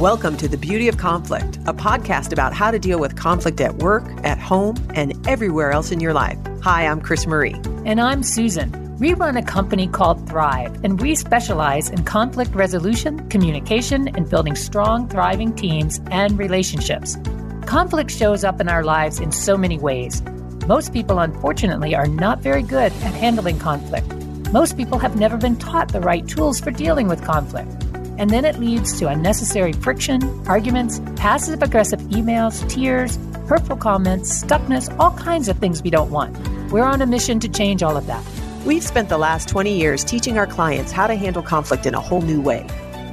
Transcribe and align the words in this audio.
Welcome 0.00 0.36
to 0.38 0.48
The 0.48 0.58
Beauty 0.58 0.88
of 0.88 0.98
Conflict, 0.98 1.56
a 1.64 1.72
podcast 1.72 2.30
about 2.30 2.52
how 2.52 2.70
to 2.70 2.78
deal 2.78 3.00
with 3.00 3.16
conflict 3.16 3.62
at 3.62 3.76
work, 3.76 4.04
at 4.24 4.38
home, 4.38 4.76
and 4.94 5.26
everywhere 5.26 5.70
else 5.70 5.90
in 5.90 6.00
your 6.00 6.12
life. 6.12 6.36
Hi, 6.60 6.86
I'm 6.86 7.00
Chris 7.00 7.26
Marie. 7.26 7.58
And 7.86 7.98
I'm 7.98 8.22
Susan. 8.22 8.98
We 8.98 9.14
run 9.14 9.38
a 9.38 9.42
company 9.42 9.88
called 9.88 10.28
Thrive, 10.28 10.84
and 10.84 11.00
we 11.00 11.14
specialize 11.14 11.88
in 11.88 12.04
conflict 12.04 12.54
resolution, 12.54 13.26
communication, 13.30 14.08
and 14.08 14.28
building 14.28 14.54
strong, 14.54 15.08
thriving 15.08 15.54
teams 15.54 15.98
and 16.10 16.38
relationships. 16.38 17.16
Conflict 17.64 18.10
shows 18.10 18.44
up 18.44 18.60
in 18.60 18.68
our 18.68 18.84
lives 18.84 19.18
in 19.18 19.32
so 19.32 19.56
many 19.56 19.78
ways. 19.78 20.22
Most 20.66 20.92
people, 20.92 21.20
unfortunately, 21.20 21.94
are 21.94 22.06
not 22.06 22.40
very 22.40 22.62
good 22.62 22.92
at 22.92 23.14
handling 23.14 23.58
conflict. 23.58 24.12
Most 24.52 24.76
people 24.76 24.98
have 24.98 25.16
never 25.16 25.38
been 25.38 25.56
taught 25.56 25.90
the 25.90 26.02
right 26.02 26.28
tools 26.28 26.60
for 26.60 26.70
dealing 26.70 27.08
with 27.08 27.24
conflict 27.24 27.85
and 28.18 28.30
then 28.30 28.44
it 28.44 28.58
leads 28.58 28.98
to 28.98 29.08
unnecessary 29.08 29.72
friction, 29.72 30.22
arguments, 30.46 31.00
passive 31.16 31.62
aggressive 31.62 32.00
emails, 32.00 32.68
tears, 32.68 33.18
hurtful 33.48 33.76
comments, 33.76 34.42
stuckness, 34.42 34.94
all 34.98 35.12
kinds 35.12 35.48
of 35.48 35.58
things 35.58 35.82
we 35.82 35.90
don't 35.90 36.10
want. 36.10 36.36
We're 36.72 36.84
on 36.84 37.02
a 37.02 37.06
mission 37.06 37.38
to 37.40 37.48
change 37.48 37.82
all 37.82 37.96
of 37.96 38.06
that. 38.06 38.24
We've 38.64 38.82
spent 38.82 39.08
the 39.08 39.18
last 39.18 39.48
20 39.48 39.78
years 39.78 40.02
teaching 40.02 40.38
our 40.38 40.46
clients 40.46 40.92
how 40.92 41.06
to 41.06 41.14
handle 41.14 41.42
conflict 41.42 41.86
in 41.86 41.94
a 41.94 42.00
whole 42.00 42.22
new 42.22 42.40
way. 42.40 42.66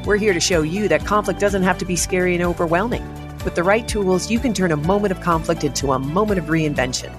We're 0.05 0.17
here 0.17 0.33
to 0.33 0.39
show 0.39 0.61
you 0.61 0.87
that 0.87 1.05
conflict 1.05 1.39
doesn't 1.39 1.63
have 1.63 1.77
to 1.77 1.85
be 1.85 1.95
scary 1.95 2.33
and 2.33 2.43
overwhelming. 2.43 3.07
With 3.43 3.55
the 3.55 3.63
right 3.63 3.87
tools, 3.87 4.31
you 4.31 4.39
can 4.39 4.53
turn 4.53 4.71
a 4.71 4.77
moment 4.77 5.11
of 5.11 5.21
conflict 5.21 5.63
into 5.63 5.91
a 5.91 5.99
moment 5.99 6.39
of 6.39 6.45
reinvention. 6.45 7.11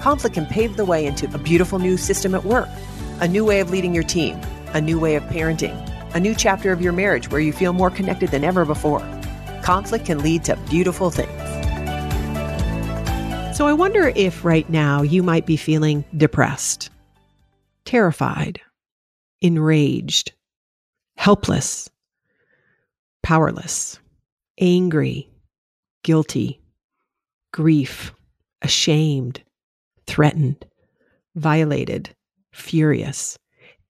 Conflict 0.00 0.34
can 0.34 0.46
pave 0.46 0.76
the 0.76 0.84
way 0.84 1.06
into 1.06 1.32
a 1.34 1.38
beautiful 1.38 1.78
new 1.78 1.96
system 1.96 2.34
at 2.34 2.44
work, 2.44 2.68
a 3.20 3.28
new 3.28 3.44
way 3.44 3.60
of 3.60 3.70
leading 3.70 3.94
your 3.94 4.04
team, 4.04 4.40
a 4.74 4.80
new 4.80 4.98
way 4.98 5.16
of 5.16 5.22
parenting 5.24 5.91
a 6.14 6.20
new 6.20 6.34
chapter 6.34 6.72
of 6.72 6.80
your 6.80 6.92
marriage 6.92 7.30
where 7.30 7.40
you 7.40 7.52
feel 7.52 7.72
more 7.72 7.90
connected 7.90 8.30
than 8.30 8.44
ever 8.44 8.64
before. 8.64 9.00
Conflict 9.62 10.06
can 10.06 10.18
lead 10.18 10.44
to 10.44 10.56
beautiful 10.68 11.10
things. 11.10 11.30
So 13.56 13.66
I 13.66 13.72
wonder 13.72 14.12
if 14.14 14.44
right 14.44 14.68
now 14.68 15.02
you 15.02 15.22
might 15.22 15.46
be 15.46 15.56
feeling 15.56 16.04
depressed, 16.16 16.90
terrified, 17.84 18.60
enraged, 19.40 20.32
helpless, 21.16 21.88
powerless, 23.22 23.98
angry, 24.58 25.28
guilty, 26.02 26.60
grief, 27.52 28.12
ashamed, 28.62 29.42
threatened, 30.06 30.64
violated, 31.34 32.14
furious 32.52 33.38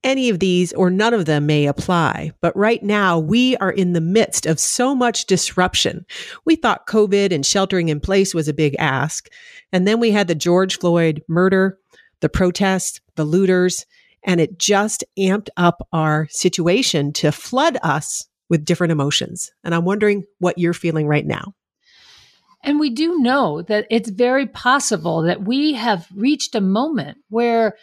any 0.05 0.29
of 0.29 0.39
these 0.39 0.73
or 0.73 0.91
none 0.91 1.15
of 1.15 1.27
them 1.27 1.47
may 1.47 1.67
apply. 1.67 2.33
But 2.41 2.57
right 2.57 2.83
now, 2.83 3.19
we 3.19 3.57
are 3.59 3.71
in 3.71 3.93
the 3.93 4.01
midst 4.01 4.47
of 4.47 4.59
so 4.59 4.95
much 4.95 5.27
disruption. 5.27 6.07
We 6.45 6.57
thought 6.57 6.87
COVID 6.87 7.33
and 7.33 7.45
sheltering 7.47 7.89
in 7.89 8.01
place 8.01 8.35
was 8.35 8.49
a 8.49 8.55
big 8.55 8.75
ask. 8.79 9.29
And 9.73 9.87
then 9.87 10.01
we 10.01 10.11
had 10.11 10.29
the 10.29 10.35
George 10.35 10.79
Floyd 10.79 11.23
murder, 11.29 11.79
the 12.21 12.29
protests, 12.29 13.01
the 13.17 13.25
looters, 13.25 13.87
and 14.25 14.41
it 14.41 14.59
just 14.59 15.05
amped 15.19 15.49
up 15.57 15.87
our 15.93 16.29
situation 16.31 17.13
to 17.15 17.33
flood 17.33 17.79
us 17.83 18.29
with 18.49 18.65
different 18.65 18.93
emotions. 18.93 19.51
And 19.65 19.75
I'm 19.75 19.85
wondering 19.85 20.25
what 20.39 20.59
you're 20.59 20.75
feeling 20.75 21.07
right 21.07 21.27
now. 21.27 21.55
And 22.63 22.79
we 22.79 22.91
do 22.91 23.19
know 23.19 23.63
that 23.63 23.87
it's 23.91 24.09
very 24.09 24.47
possible 24.47 25.23
that 25.23 25.43
we 25.43 25.73
have 25.73 26.07
reached 26.15 26.55
a 26.55 26.61
moment 26.61 27.19
where 27.29 27.77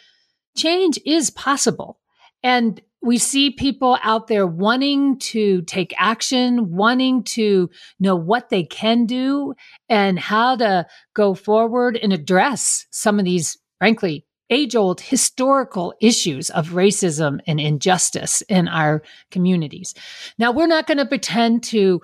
change 0.56 0.98
is 1.04 1.30
possible. 1.30 1.99
And 2.42 2.80
we 3.02 3.18
see 3.18 3.50
people 3.50 3.98
out 4.02 4.26
there 4.26 4.46
wanting 4.46 5.18
to 5.18 5.62
take 5.62 5.94
action, 5.96 6.74
wanting 6.76 7.24
to 7.24 7.70
know 7.98 8.14
what 8.14 8.50
they 8.50 8.62
can 8.62 9.06
do 9.06 9.54
and 9.88 10.18
how 10.18 10.56
to 10.56 10.86
go 11.14 11.34
forward 11.34 11.96
and 11.96 12.12
address 12.12 12.86
some 12.90 13.18
of 13.18 13.24
these, 13.24 13.56
frankly, 13.78 14.26
age 14.50 14.76
old 14.76 15.00
historical 15.00 15.94
issues 16.00 16.50
of 16.50 16.70
racism 16.70 17.38
and 17.46 17.60
injustice 17.60 18.42
in 18.42 18.68
our 18.68 19.02
communities. 19.30 19.94
Now, 20.38 20.50
we're 20.52 20.66
not 20.66 20.86
going 20.86 20.98
to 20.98 21.06
pretend 21.06 21.62
to 21.64 22.02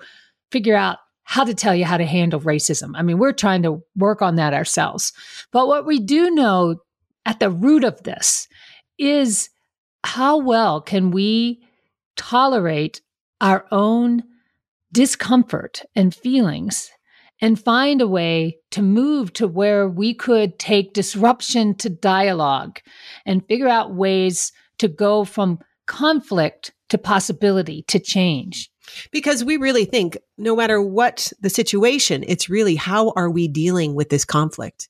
figure 0.51 0.75
out 0.75 0.97
how 1.23 1.43
to 1.43 1.53
tell 1.53 1.75
you 1.75 1.83
how 1.83 1.97
to 1.97 2.05
handle 2.05 2.39
racism. 2.39 2.93
I 2.95 3.01
mean, 3.01 3.17
we're 3.17 3.33
trying 3.33 3.63
to 3.63 3.83
work 3.97 4.21
on 4.21 4.35
that 4.35 4.53
ourselves. 4.53 5.11
But 5.51 5.67
what 5.67 5.85
we 5.85 5.99
do 5.99 6.31
know 6.31 6.77
at 7.25 7.41
the 7.41 7.51
root 7.51 7.83
of 7.83 8.01
this 8.03 8.47
is 8.97 9.49
how 10.07 10.37
well 10.37 10.79
can 10.79 11.11
we 11.11 11.59
tolerate 12.15 13.01
our 13.41 13.65
own 13.71 14.23
discomfort 14.93 15.83
and 15.97 16.15
feelings 16.15 16.89
and 17.41 17.59
find 17.59 18.01
a 18.01 18.07
way 18.07 18.57
to 18.71 18.81
move 18.81 19.33
to 19.33 19.49
where 19.49 19.85
we 19.85 20.13
could 20.13 20.57
take 20.57 20.93
disruption 20.93 21.75
to 21.75 21.89
dialogue 21.89 22.79
and 23.25 23.45
figure 23.49 23.67
out 23.67 23.95
ways 23.95 24.53
to 24.77 24.87
go 24.87 25.25
from 25.25 25.59
conflict 25.87 26.73
to 26.87 26.97
possibility 26.97 27.83
to 27.89 27.99
change. 27.99 28.71
Because 29.11 29.43
we 29.43 29.57
really 29.57 29.85
think 29.85 30.17
no 30.37 30.55
matter 30.55 30.81
what 30.81 31.31
the 31.41 31.49
situation, 31.49 32.23
it's 32.27 32.49
really 32.49 32.75
how 32.75 33.11
are 33.15 33.29
we 33.29 33.47
dealing 33.47 33.95
with 33.95 34.09
this 34.09 34.25
conflict? 34.25 34.87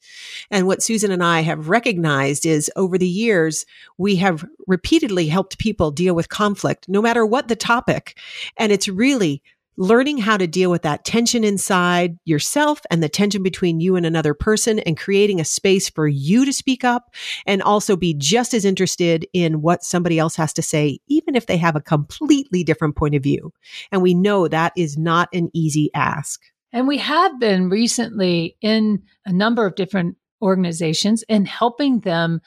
And 0.51 0.67
what 0.67 0.83
Susan 0.83 1.11
and 1.11 1.23
I 1.23 1.41
have 1.41 1.69
recognized 1.69 2.45
is 2.45 2.71
over 2.75 2.97
the 2.97 3.07
years, 3.07 3.65
we 3.97 4.17
have 4.17 4.45
repeatedly 4.67 5.27
helped 5.27 5.57
people 5.57 5.91
deal 5.91 6.15
with 6.15 6.29
conflict, 6.29 6.87
no 6.87 7.01
matter 7.01 7.25
what 7.25 7.47
the 7.47 7.55
topic. 7.55 8.17
And 8.57 8.71
it's 8.71 8.87
really 8.87 9.41
learning 9.77 10.17
how 10.17 10.35
to 10.37 10.47
deal 10.47 10.71
with 10.71 10.81
that 10.81 11.05
tension 11.05 11.43
inside 11.43 12.17
yourself 12.25 12.81
and 12.89 13.01
the 13.01 13.09
tension 13.09 13.43
between 13.43 13.79
you 13.79 13.95
and 13.95 14.05
another 14.05 14.33
person 14.33 14.79
and 14.79 14.97
creating 14.97 15.39
a 15.39 15.45
space 15.45 15.89
for 15.89 16.07
you 16.07 16.45
to 16.45 16.51
speak 16.51 16.83
up 16.83 17.13
and 17.45 17.61
also 17.61 17.95
be 17.95 18.13
just 18.13 18.53
as 18.53 18.65
interested 18.65 19.25
in 19.33 19.61
what 19.61 19.83
somebody 19.83 20.17
else 20.17 20.35
has 20.35 20.51
to 20.53 20.61
say, 20.61 20.99
even 21.07 21.35
if 21.35 21.45
they 21.45 21.57
have 21.57 21.75
a 21.75 21.81
completely 21.81 22.63
different 22.63 22.95
point 22.95 23.15
of 23.15 23.23
view. 23.23 23.53
And 23.91 24.01
we 24.01 24.13
know 24.13 24.47
that 24.47 24.73
is 24.75 24.97
not 24.97 25.29
an 25.31 25.49
easy 25.53 25.91
ask. 25.93 26.41
And 26.73 26.87
we 26.87 26.97
have 26.97 27.39
been 27.39 27.69
recently 27.69 28.57
in 28.61 29.03
a 29.25 29.31
number 29.31 29.65
of 29.65 29.75
different 29.75 30.17
organizations 30.41 31.23
and 31.29 31.47
helping 31.47 32.01
them 32.01 32.41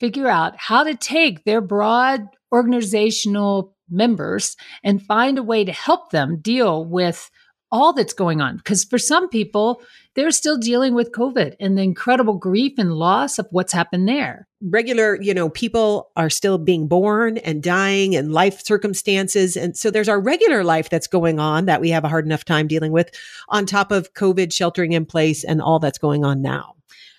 figure 0.00 0.28
out 0.28 0.54
how 0.56 0.84
to 0.84 0.94
take 0.94 1.44
their 1.44 1.60
broad 1.60 2.26
organizational 2.52 3.73
members 3.94 4.56
and 4.82 5.02
find 5.02 5.38
a 5.38 5.42
way 5.42 5.64
to 5.64 5.72
help 5.72 6.10
them 6.10 6.38
deal 6.40 6.84
with 6.84 7.30
all 7.74 7.92
that's 7.92 8.12
going 8.12 8.40
on. 8.40 8.56
Because 8.56 8.84
for 8.84 8.98
some 8.98 9.28
people, 9.28 9.82
they're 10.14 10.30
still 10.30 10.56
dealing 10.56 10.94
with 10.94 11.10
COVID 11.10 11.56
and 11.58 11.76
the 11.76 11.82
incredible 11.82 12.34
grief 12.34 12.74
and 12.78 12.92
loss 12.92 13.38
of 13.38 13.48
what's 13.50 13.72
happened 13.72 14.08
there. 14.08 14.46
Regular, 14.62 15.20
you 15.20 15.34
know, 15.34 15.48
people 15.48 16.12
are 16.16 16.30
still 16.30 16.56
being 16.56 16.86
born 16.86 17.38
and 17.38 17.62
dying 17.62 18.14
and 18.14 18.32
life 18.32 18.64
circumstances. 18.64 19.56
And 19.56 19.76
so 19.76 19.90
there's 19.90 20.08
our 20.08 20.20
regular 20.20 20.62
life 20.62 20.88
that's 20.88 21.08
going 21.08 21.40
on 21.40 21.64
that 21.64 21.80
we 21.80 21.90
have 21.90 22.04
a 22.04 22.08
hard 22.08 22.26
enough 22.26 22.44
time 22.44 22.68
dealing 22.68 22.92
with 22.92 23.10
on 23.48 23.66
top 23.66 23.90
of 23.90 24.14
COVID 24.14 24.52
sheltering 24.52 24.92
in 24.92 25.04
place 25.04 25.42
and 25.42 25.60
all 25.60 25.80
that's 25.80 25.98
going 25.98 26.24
on 26.24 26.42
now. 26.42 26.76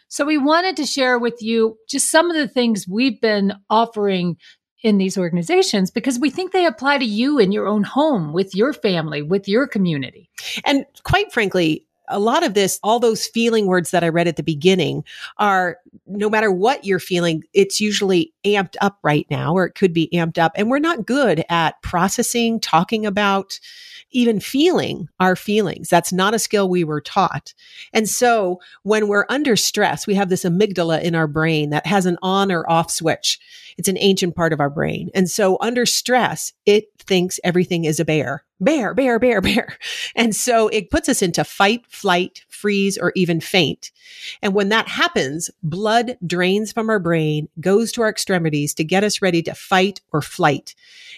So 0.08 0.24
we 0.24 0.38
wanted 0.38 0.78
to 0.78 0.86
share 0.86 1.20
with 1.20 1.42
you 1.42 1.78
just 1.90 2.10
some 2.10 2.30
of 2.30 2.38
the 2.38 2.48
things 2.48 2.88
we've 2.88 3.20
been 3.20 3.54
offering 3.70 4.38
in 4.86 5.00
these 5.00 5.18
organizations 5.18 5.90
because 5.90 6.20
we 6.20 6.30
think 6.30 6.52
they 6.52 6.68
apply 6.68 7.00
to 7.00 7.06
you 7.06 7.40
in 7.40 7.52
your 7.52 7.66
own 7.66 7.82
home, 7.82 8.34
with 8.34 8.54
your 8.54 8.72
family, 8.72 9.24
with 9.24 9.48
your 9.48 9.66
community. 9.66 10.30
And 10.64 10.86
quite 11.04 11.34
frankly, 11.34 11.88
a 12.08 12.20
lot 12.20 12.44
of 12.44 12.54
this, 12.54 12.80
all 12.84 13.00
those 13.00 13.26
feeling 13.26 13.66
words 13.66 13.90
that 13.90 14.04
I 14.04 14.10
read 14.10 14.28
at 14.28 14.36
the 14.36 14.44
beginning 14.44 15.04
are 15.40 15.78
no 16.06 16.30
matter 16.30 16.52
what 16.52 16.86
you're 16.86 17.00
feeling, 17.00 17.44
it's 17.52 17.82
usually 17.82 18.32
amped 18.46 18.76
up 18.80 19.00
right 19.02 19.26
now, 19.32 19.56
or 19.56 19.66
it 19.66 19.74
could 19.74 19.92
be 19.92 20.08
amped 20.14 20.38
up. 20.38 20.52
And 20.56 20.70
we're 20.70 20.78
not 20.78 21.08
good 21.08 21.44
at 21.50 21.82
processing, 21.82 22.60
talking 22.60 23.08
about, 23.08 23.60
even 24.12 24.40
feeling 24.40 25.10
our 25.20 25.36
feelings. 25.36 25.90
That's 25.90 26.14
not 26.14 26.34
a 26.34 26.40
skill 26.40 26.70
we 26.70 26.84
were 26.84 27.02
taught. 27.02 27.54
And 27.94 28.08
so 28.08 28.60
when 28.84 29.08
we're 29.08 29.26
under 29.30 29.56
stress, 29.56 30.08
we 30.08 30.16
have 30.16 30.30
this 30.30 30.44
amygdala 30.44 31.02
in 31.02 31.16
our 31.16 31.28
brain 31.28 31.70
that 31.72 31.86
has 31.86 32.06
an 32.06 32.18
on 32.22 32.52
or 32.52 32.70
off 32.70 32.92
switch. 32.92 33.40
It's 33.78 33.90
an 33.90 33.98
ancient 34.00 34.36
part 34.36 34.54
of 34.54 34.60
our 34.60 34.70
brain. 34.70 35.10
And 35.14 35.30
so 35.30 35.58
under 35.60 35.86
stress, 35.86 36.54
it 36.66 36.86
thinks 36.98 37.40
everything 37.44 37.86
is 37.86 38.00
a 38.00 38.06
bear, 38.06 38.44
bear, 38.60 38.94
bear, 38.94 39.20
bear, 39.20 39.42
bear. 39.42 39.78
And 40.16 40.36
so 40.36 40.68
it 40.70 40.90
puts 40.90 41.10
us 41.10 41.22
into 41.22 41.44
fight, 41.44 41.86
flight, 41.88 42.46
freeze, 42.48 42.98
or 42.98 43.12
even 43.16 43.42
faint. 43.42 43.92
And 44.42 44.54
when 44.54 44.70
that 44.70 44.88
happens, 44.88 45.50
blood 45.62 46.18
drains 46.26 46.72
from 46.72 46.90
our 46.90 47.00
brain, 47.00 47.50
goes 47.60 47.92
to 47.94 48.02
our 48.02 48.10
extremities 48.10 48.74
to 48.76 48.84
get 48.84 49.04
us 49.04 49.22
ready 49.22 49.42
to 49.44 49.54
fight 49.54 50.02
or 50.12 50.22
flight. 50.22 50.74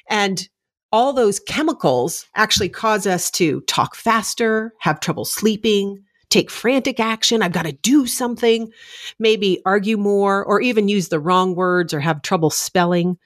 And 0.09 0.49
all 0.97 1.13
those 1.13 1.39
chemicals 1.39 2.25
actually 2.33 2.69
cause 2.69 3.05
us 3.05 3.29
to 3.29 3.61
talk 3.61 3.93
faster, 3.93 4.73
have 4.79 4.99
trouble 4.99 5.25
sleeping, 5.25 6.03
take 6.29 6.49
frantic 6.49 6.99
action. 6.99 7.43
I've 7.43 7.51
got 7.51 7.67
to 7.67 7.71
do 7.71 8.07
something, 8.07 8.71
maybe 9.19 9.61
argue 9.63 9.97
more 9.97 10.43
or 10.43 10.59
even 10.59 10.87
use 10.87 11.09
the 11.09 11.19
wrong 11.19 11.53
words 11.53 11.93
or 11.93 11.99
have 11.99 12.23
trouble 12.23 12.49
spelling. 12.49 13.19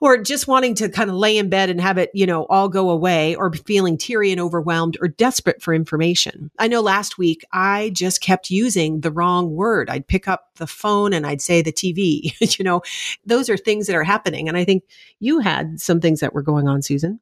Or 0.00 0.16
just 0.16 0.48
wanting 0.48 0.74
to 0.74 0.88
kind 0.88 1.10
of 1.10 1.16
lay 1.16 1.36
in 1.36 1.48
bed 1.48 1.68
and 1.68 1.80
have 1.80 1.98
it, 1.98 2.10
you 2.14 2.26
know, 2.26 2.46
all 2.46 2.68
go 2.68 2.90
away 2.90 3.34
or 3.34 3.52
feeling 3.52 3.98
teary 3.98 4.32
and 4.32 4.40
overwhelmed 4.40 4.96
or 5.00 5.08
desperate 5.08 5.62
for 5.62 5.74
information. 5.74 6.50
I 6.58 6.68
know 6.68 6.80
last 6.80 7.18
week 7.18 7.44
I 7.52 7.90
just 7.90 8.22
kept 8.22 8.50
using 8.50 9.00
the 9.00 9.12
wrong 9.12 9.54
word. 9.54 9.90
I'd 9.90 10.06
pick 10.08 10.26
up 10.26 10.48
the 10.56 10.66
phone 10.66 11.12
and 11.12 11.26
I'd 11.26 11.42
say 11.42 11.60
the 11.60 11.72
TV, 11.72 12.32
you 12.58 12.64
know, 12.64 12.82
those 13.26 13.50
are 13.50 13.56
things 13.56 13.86
that 13.86 13.96
are 13.96 14.04
happening. 14.04 14.48
And 14.48 14.56
I 14.56 14.64
think 14.64 14.84
you 15.20 15.40
had 15.40 15.80
some 15.80 16.00
things 16.00 16.20
that 16.20 16.32
were 16.32 16.42
going 16.42 16.66
on, 16.66 16.82
Susan. 16.82 17.20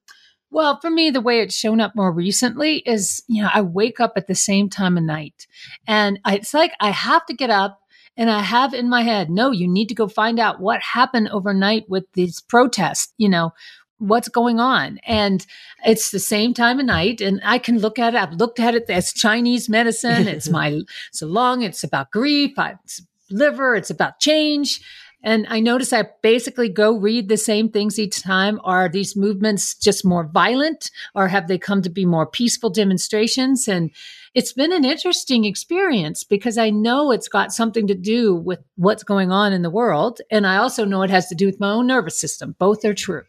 Well, 0.51 0.81
for 0.81 0.89
me, 0.89 1.11
the 1.11 1.21
way 1.21 1.41
it's 1.41 1.55
shown 1.55 1.81
up 1.81 1.95
more 1.95 2.11
recently 2.11 2.77
is, 2.79 3.23
you 3.27 3.43
know, 3.43 3.51
I 3.53 3.61
wake 3.61 4.01
up 4.01 4.15
at 4.17 4.29
the 4.29 4.35
same 4.35 4.71
time 4.71 4.97
of 4.97 5.05
night 5.05 5.47
and 5.87 6.19
it's 6.27 6.55
like 6.55 6.73
I 6.81 6.91
have 6.91 7.27
to 7.27 7.35
get 7.35 7.51
up 7.51 7.83
and 8.19 8.29
I 8.29 8.41
have 8.41 8.75
in 8.75 8.89
my 8.89 9.03
head, 9.03 9.31
no, 9.31 9.53
you 9.53 9.69
need 9.69 9.89
to 9.91 9.95
go 9.95 10.09
find 10.09 10.41
out 10.41 10.61
what 10.61 10.83
happened 10.83 11.29
overnight 11.29 11.89
with 11.89 12.05
these 12.15 12.41
protests, 12.41 13.15
you 13.17 13.29
know, 13.29 13.53
what's 13.99 14.29
going 14.29 14.59
on. 14.59 14.99
And 15.07 15.47
it's 15.87 16.11
the 16.11 16.19
same 16.19 16.53
time 16.53 16.81
of 16.81 16.87
night. 16.87 17.21
And 17.21 17.41
I 17.45 17.59
can 17.59 17.79
look 17.79 17.97
at 17.97 18.15
it. 18.15 18.21
I've 18.21 18.33
looked 18.33 18.59
at 18.59 18.75
it 18.75 18.91
as 18.91 19.13
Chinese 19.13 19.69
medicine. 19.69 20.27
It's 20.27 20.49
my, 20.51 20.81
it's 21.11 21.23
a 21.23 21.27
lung. 21.27 21.63
It's 21.63 21.85
about 21.85 22.11
grief. 22.11 22.59
I, 22.59 22.75
it's 22.83 23.01
liver. 23.31 23.77
It's 23.77 23.91
about 23.91 24.19
change. 24.19 24.81
And 25.23 25.47
I 25.49 25.61
notice 25.61 25.93
I 25.93 26.05
basically 26.23 26.69
go 26.69 26.97
read 26.97 27.29
the 27.29 27.37
same 27.37 27.71
things 27.71 27.99
each 27.99 28.23
time. 28.23 28.61
Are 28.65 28.89
these 28.89 29.17
movements 29.17 29.75
just 29.75 30.05
more 30.05 30.25
violent 30.25 30.91
or 31.15 31.29
have 31.29 31.49
they 31.49 31.59
come 31.59 31.83
to 31.83 31.91
be 31.91 32.05
more 32.05 32.27
peaceful 32.27 32.71
demonstrations? 32.71 33.67
And 33.69 33.91
it's 34.39 34.53
been 34.53 34.73
an 34.73 34.85
interesting 34.85 35.45
experience 35.45 36.23
because 36.23 36.59
I 36.59 36.71
know 36.71 37.11
it's 37.11 37.27
got 37.27 37.53
something 37.53 37.89
to 37.89 37.95
do 37.95 38.37
with 38.37 38.61
what's 38.77 39.03
going 39.03 39.33
on 39.33 39.53
in 39.53 39.63
the 39.63 39.69
world. 39.69 40.21
And 40.31 40.47
I 40.47 40.59
also 40.59 40.85
know 40.85 41.03
it 41.03 41.11
has 41.11 41.27
to 41.31 41.35
do 41.35 41.47
with 41.47 41.59
my 41.59 41.71
own 41.73 41.89
nervous 41.89 42.21
system. 42.21 42.55
Both 42.57 42.85
are 42.85 42.95
true 42.95 43.25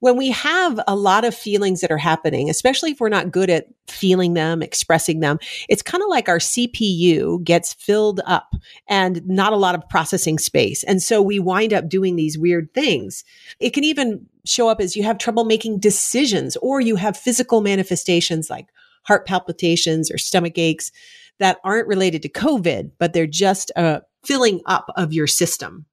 when 0.00 0.16
we 0.16 0.32
have 0.32 0.80
a 0.88 0.96
lot 0.96 1.24
of 1.24 1.32
feelings 1.32 1.80
that 1.80 1.92
are 1.92 1.96
happening, 1.96 2.50
especially 2.50 2.90
if 2.90 2.98
we're 2.98 3.08
not 3.08 3.30
good 3.30 3.48
at 3.48 3.68
feeling 3.86 4.34
them, 4.34 4.60
expressing 4.60 5.20
them, 5.20 5.38
it's 5.68 5.80
kind 5.80 6.02
of 6.02 6.08
like 6.08 6.28
our 6.28 6.38
CPU 6.38 7.42
gets 7.44 7.72
filled 7.72 8.20
up 8.26 8.52
and 8.88 9.24
not 9.28 9.52
a 9.52 9.56
lot 9.56 9.76
of 9.76 9.88
processing 9.88 10.40
space. 10.40 10.82
And 10.82 11.00
so 11.00 11.22
we 11.22 11.38
wind 11.38 11.72
up 11.72 11.88
doing 11.88 12.16
these 12.16 12.36
weird 12.36 12.74
things. 12.74 13.22
It 13.60 13.70
can 13.70 13.84
even 13.84 14.26
show 14.44 14.68
up 14.68 14.80
as 14.80 14.96
you 14.96 15.04
have 15.04 15.18
trouble 15.18 15.44
making 15.44 15.78
decisions 15.78 16.56
or 16.56 16.80
you 16.80 16.96
have 16.96 17.16
physical 17.16 17.60
manifestations 17.60 18.50
like 18.50 18.66
heart 19.02 19.26
palpitations 19.26 20.10
or 20.10 20.18
stomach 20.18 20.58
aches 20.58 20.90
that 21.38 21.58
aren't 21.64 21.88
related 21.88 22.22
to 22.22 22.28
COVID, 22.28 22.92
but 22.98 23.12
they're 23.12 23.26
just 23.26 23.72
a 23.76 24.02
filling 24.24 24.60
up 24.66 24.86
of 24.96 25.12
your 25.12 25.26
system. 25.26 25.86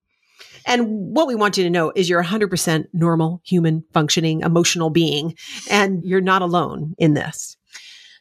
And 0.66 0.88
what 1.16 1.28
we 1.28 1.36
want 1.36 1.58
you 1.58 1.64
to 1.64 1.70
know 1.70 1.92
is 1.96 2.10
you're 2.10 2.24
100% 2.24 2.86
normal, 2.94 3.42
human, 3.46 3.84
functioning, 3.94 4.42
emotional 4.42 4.90
being, 4.90 5.36
and 5.70 6.04
you're 6.04 6.22
not 6.22 6.42
alone 6.42 6.96
in 6.98 7.14
this. 7.14 7.58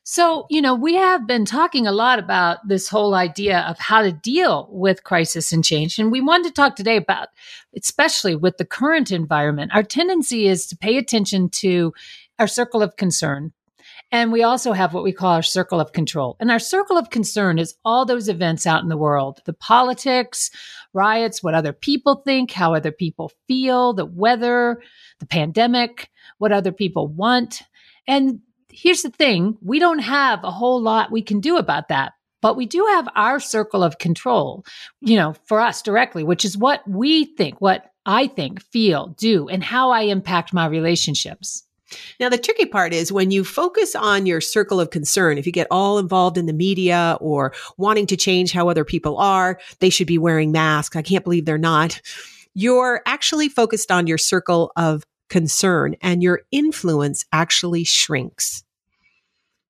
So, 0.05 0.47
you 0.49 0.63
know, 0.63 0.75
we 0.75 0.95
have 0.95 1.27
been 1.27 1.45
talking 1.45 1.87
a 1.87 1.93
lot 1.93 2.19
about 2.19 2.67
this 2.67 2.89
whole 2.89 3.15
idea 3.15 3.61
of 3.69 3.79
how 3.79 4.01
to 4.01 4.11
deal 4.11 4.67
with 4.71 5.05
crisis 5.05 5.53
and 5.53 5.63
change. 5.63 5.99
And 5.99 6.11
we 6.11 6.23
wanted 6.23 6.49
to 6.49 6.55
talk 6.55 6.77
today 6.77 6.97
about, 6.97 7.29
especially 7.77 8.35
with 8.35 8.57
the 8.57 8.65
current 8.65 9.11
environment, 9.11 9.73
our 9.75 9.83
tendency 9.83 10.49
is 10.49 10.67
to 10.69 10.79
pay 10.79 10.97
attention 10.97 11.51
to 11.57 11.93
our 12.39 12.47
circle 12.47 12.83
of 12.83 12.97
concern, 12.97 13.53
and 14.11 14.33
we 14.33 14.43
also 14.43 14.73
have 14.73 14.95
what 14.95 15.05
we 15.05 15.13
call 15.13 15.33
our 15.33 15.43
circle 15.43 15.81
of 15.81 15.93
control. 15.93 16.37
And 16.41 16.51
our 16.51 16.59
circle 16.59 16.97
of 16.97 17.11
concern 17.11 17.59
is 17.59 17.75
all 17.85 18.07
those 18.07 18.29
events 18.29 18.67
out 18.67 18.83
in 18.83 18.89
the 18.89 18.97
world 18.97 19.41
the 19.45 19.53
politics, 19.53 20.51
riots, 20.95 21.43
what 21.43 21.55
other 21.55 21.73
people 21.73 22.23
think, 22.25 22.51
how 22.51 22.75
other 22.75 22.93
people 22.93 23.33
feel, 23.47 23.93
the 23.93 24.07
weather, 24.07 24.81
the 25.21 25.27
pandemic, 25.27 26.11
what 26.39 26.53
other 26.53 26.73
people 26.73 27.07
want. 27.09 27.63
And 28.07 28.41
here's 28.71 29.03
the 29.03 29.11
thing 29.11 29.59
we 29.61 29.79
don't 29.79 30.01
have 30.01 30.43
a 30.43 30.51
whole 30.51 30.81
lot 30.81 31.13
we 31.13 31.23
can 31.23 31.41
do 31.41 31.57
about 31.57 31.89
that. 31.89 32.13
But 32.41 32.57
we 32.57 32.67
do 32.67 32.87
have 32.91 33.09
our 33.17 33.41
circle 33.41 33.83
of 33.83 33.99
control, 33.99 34.65
you 35.01 35.17
know, 35.17 35.35
for 35.47 35.61
us 35.61 35.83
directly, 35.83 36.23
which 36.23 36.45
is 36.45 36.57
what 36.57 36.89
we 36.89 37.25
think, 37.25 37.61
what 37.61 37.91
I 38.07 38.29
think, 38.29 38.63
feel, 38.63 39.09
do, 39.19 39.49
and 39.49 39.63
how 39.63 39.91
I 39.91 40.03
impact 40.03 40.55
my 40.55 40.67
relationships. 40.67 41.65
Now, 42.21 42.29
the 42.29 42.39
tricky 42.39 42.67
part 42.67 42.93
is 42.93 43.13
when 43.13 43.31
you 43.31 43.45
focus 43.45 43.95
on 43.95 44.27
your 44.27 44.41
circle 44.41 44.81
of 44.81 44.91
concern, 44.91 45.39
if 45.39 45.47
you 45.47 45.53
get 45.53 45.67
all 45.71 45.99
involved 45.99 46.37
in 46.37 46.47
the 46.47 46.53
media 46.53 47.17
or 47.21 47.55
wanting 47.77 48.07
to 48.09 48.17
change 48.17 48.53
how 48.53 48.69
other 48.69 48.85
people 48.85 49.17
are, 49.17 49.59
they 49.81 49.91
should 49.91 50.07
be 50.07 50.19
wearing 50.19 50.53
masks. 50.53 50.97
I 50.97 51.03
can't 51.03 51.25
believe 51.25 51.45
they're 51.45 51.59
not. 51.59 52.01
You're 52.55 53.03
actually 53.07 53.49
focused 53.49 53.91
on 53.91 54.07
your 54.07 54.19
circle 54.19 54.73
of 54.77 55.05
concern 55.29 55.95
and 56.01 56.23
your 56.23 56.43
influence 56.51 57.25
actually 57.33 57.85
shrinks. 57.85 58.65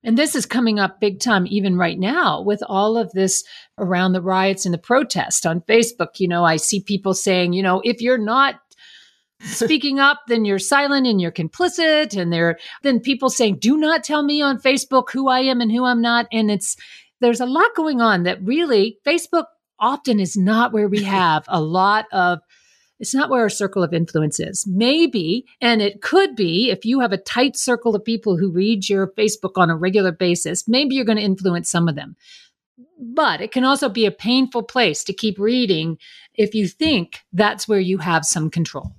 And 0.05 0.17
this 0.17 0.35
is 0.35 0.47
coming 0.47 0.79
up 0.79 1.01
big 1.01 1.21
time 1.21 1.47
even 1.49 1.77
right 1.77 1.99
now 1.99 2.41
with 2.41 2.63
all 2.67 2.97
of 2.97 3.11
this 3.13 3.45
around 3.77 4.13
the 4.13 4.23
riots 4.23 4.65
and 4.65 4.73
the 4.73 4.79
protests 4.79 5.45
on 5.45 5.61
Facebook. 5.63 6.19
You 6.21 6.29
know, 6.29 6.45
I 6.45 6.57
see 6.57 6.81
people 6.81 7.15
saying, 7.15 7.53
you 7.53 7.63
know, 7.63 7.83
if 7.85 8.01
you're 8.01 8.17
not 8.17 8.61
speaking 9.41 9.99
up, 9.99 10.21
then 10.29 10.45
you're 10.45 10.59
silent 10.59 11.07
and 11.07 11.21
you're 11.21 11.33
complicit. 11.33 12.17
And 12.17 12.33
there, 12.33 12.59
then 12.83 13.01
people 13.01 13.31
saying, 13.31 13.59
do 13.59 13.77
not 13.77 14.05
tell 14.05 14.23
me 14.23 14.43
on 14.43 14.61
Facebook 14.61 15.11
who 15.13 15.29
I 15.29 15.41
am 15.41 15.61
and 15.61 15.71
who 15.71 15.85
I'm 15.85 16.01
not. 16.01 16.27
And 16.33 16.51
it's, 16.51 16.77
there's 17.21 17.41
a 17.41 17.47
lot 17.47 17.75
going 17.75 18.01
on 18.01 18.25
that 18.25 18.43
really 18.43 18.99
Facebook 19.07 19.45
often 19.79 20.21
is 20.21 20.37
not 20.37 20.73
where 20.73 20.89
we 20.89 21.03
have 21.05 21.45
a 21.49 21.61
lot 21.61 22.07
of 22.13 22.41
it's 23.01 23.15
not 23.15 23.31
where 23.31 23.43
our 23.43 23.49
circle 23.49 23.85
of 23.85 23.95
influence 23.95 24.41
is. 24.41 24.67
Maybe, 24.67 25.47
and 25.61 25.81
it 25.81 26.03
could 26.03 26.35
be 26.35 26.71
if 26.71 26.85
you 26.85 26.99
have 26.99 27.13
a 27.13 27.17
tight 27.17 27.57
circle 27.57 27.95
of 27.95 28.05
people 28.05 28.37
who 28.37 28.51
read 28.51 28.89
your 28.89 29.13
Facebook 29.13 29.53
on 29.57 29.71
a 29.71 29.77
regular 29.77 30.11
basis, 30.11 30.67
maybe 30.67 30.97
you're 30.97 31.05
going 31.05 31.19
to 31.19 31.23
influence 31.23 31.71
some 31.71 31.87
of 31.89 31.95
them. 31.95 32.17
But 32.99 33.41
it 33.41 33.53
can 33.53 33.63
also 33.63 33.89
be 33.89 34.07
a 34.07 34.11
painful 34.11 34.65
place 34.65 35.05
to 35.05 35.13
keep 35.13 35.39
reading 35.39 35.99
if 36.35 36.55
you 36.55 36.67
think 36.67 37.21
that's 37.33 37.69
where 37.69 37.79
you 37.79 37.99
have 37.99 38.25
some 38.25 38.51
control. 38.51 38.93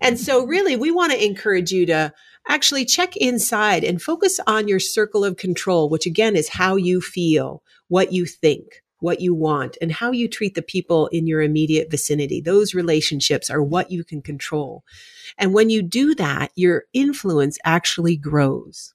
And 0.00 0.18
so, 0.18 0.46
really, 0.46 0.76
we 0.76 0.90
want 0.90 1.12
to 1.12 1.24
encourage 1.24 1.72
you 1.72 1.86
to 1.86 2.12
actually 2.48 2.84
check 2.84 3.16
inside 3.16 3.84
and 3.84 4.00
focus 4.00 4.40
on 4.46 4.68
your 4.68 4.80
circle 4.80 5.24
of 5.24 5.36
control, 5.36 5.88
which 5.88 6.06
again 6.06 6.36
is 6.36 6.48
how 6.48 6.76
you 6.76 7.00
feel, 7.00 7.62
what 7.88 8.12
you 8.12 8.26
think, 8.26 8.82
what 9.00 9.20
you 9.20 9.34
want, 9.34 9.76
and 9.80 9.92
how 9.92 10.10
you 10.10 10.28
treat 10.28 10.54
the 10.54 10.62
people 10.62 11.06
in 11.08 11.26
your 11.26 11.42
immediate 11.42 11.90
vicinity. 11.90 12.40
Those 12.40 12.74
relationships 12.74 13.50
are 13.50 13.62
what 13.62 13.90
you 13.90 14.04
can 14.04 14.22
control. 14.22 14.84
And 15.38 15.54
when 15.54 15.70
you 15.70 15.82
do 15.82 16.14
that, 16.16 16.50
your 16.54 16.84
influence 16.92 17.58
actually 17.64 18.16
grows. 18.16 18.94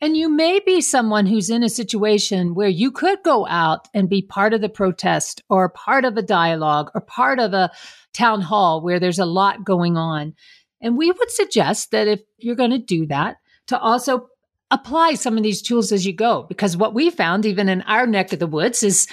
And 0.00 0.16
you 0.16 0.28
may 0.28 0.60
be 0.60 0.80
someone 0.80 1.26
who's 1.26 1.50
in 1.50 1.62
a 1.62 1.68
situation 1.68 2.54
where 2.54 2.68
you 2.68 2.90
could 2.90 3.18
go 3.24 3.46
out 3.46 3.88
and 3.94 4.08
be 4.08 4.22
part 4.22 4.54
of 4.54 4.60
the 4.60 4.68
protest 4.68 5.42
or 5.48 5.68
part 5.68 6.04
of 6.04 6.16
a 6.16 6.22
dialogue 6.22 6.90
or 6.94 7.00
part 7.00 7.38
of 7.38 7.52
a 7.52 7.70
town 8.12 8.40
hall 8.40 8.80
where 8.80 9.00
there's 9.00 9.18
a 9.18 9.24
lot 9.24 9.64
going 9.64 9.96
on. 9.96 10.34
And 10.80 10.96
we 10.96 11.10
would 11.10 11.30
suggest 11.30 11.90
that 11.90 12.08
if 12.08 12.20
you're 12.38 12.54
going 12.54 12.70
to 12.70 12.78
do 12.78 13.06
that, 13.06 13.36
to 13.68 13.78
also 13.78 14.28
apply 14.70 15.14
some 15.14 15.36
of 15.36 15.42
these 15.42 15.62
tools 15.62 15.92
as 15.92 16.06
you 16.06 16.12
go. 16.12 16.42
Because 16.42 16.76
what 16.76 16.94
we 16.94 17.10
found, 17.10 17.46
even 17.46 17.68
in 17.68 17.82
our 17.82 18.06
neck 18.06 18.32
of 18.32 18.38
the 18.38 18.46
woods, 18.46 18.82
is 18.82 19.06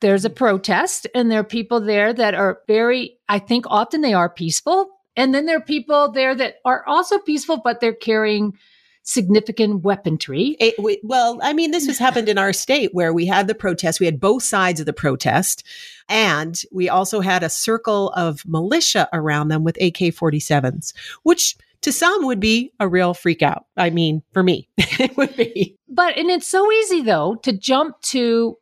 there's 0.00 0.24
a 0.24 0.30
protest 0.30 1.06
and 1.14 1.30
there 1.30 1.40
are 1.40 1.44
people 1.44 1.80
there 1.80 2.12
that 2.12 2.34
are 2.34 2.60
very, 2.66 3.18
I 3.28 3.38
think 3.38 3.66
often 3.68 4.00
they 4.00 4.14
are 4.14 4.28
peaceful. 4.28 4.88
And 5.16 5.34
then 5.34 5.46
there 5.46 5.58
are 5.58 5.62
people 5.62 6.10
there 6.10 6.34
that 6.34 6.56
are 6.64 6.84
also 6.86 7.18
peaceful, 7.18 7.60
but 7.62 7.80
they're 7.80 7.92
carrying 7.92 8.54
significant 9.02 9.82
weaponry. 9.82 10.56
It, 10.60 10.74
we, 10.78 11.00
well, 11.02 11.38
I 11.42 11.52
mean, 11.52 11.70
this 11.70 11.86
has 11.86 11.98
happened 12.06 12.28
in 12.28 12.38
our 12.38 12.52
state 12.52 12.94
where 12.94 13.12
we 13.12 13.26
had 13.26 13.46
the 13.46 13.54
protest. 13.54 14.00
We 14.00 14.06
had 14.06 14.20
both 14.20 14.42
sides 14.42 14.80
of 14.80 14.86
the 14.86 14.92
protest. 14.92 15.64
And 16.08 16.60
we 16.72 16.88
also 16.88 17.20
had 17.20 17.42
a 17.42 17.48
circle 17.48 18.10
of 18.10 18.42
militia 18.46 19.08
around 19.12 19.48
them 19.48 19.64
with 19.64 19.76
AK 19.80 20.14
47s, 20.14 20.92
which 21.22 21.56
to 21.82 21.92
some 21.92 22.26
would 22.26 22.40
be 22.40 22.72
a 22.78 22.88
real 22.88 23.14
freak 23.14 23.42
out. 23.42 23.66
I 23.76 23.90
mean, 23.90 24.22
for 24.32 24.42
me, 24.42 24.68
it 24.76 25.16
would 25.16 25.36
be. 25.36 25.76
But, 25.88 26.16
and 26.16 26.30
it's 26.30 26.48
so 26.48 26.70
easy 26.70 27.02
though 27.02 27.36
to 27.42 27.52
jump 27.52 28.00
to 28.02 28.56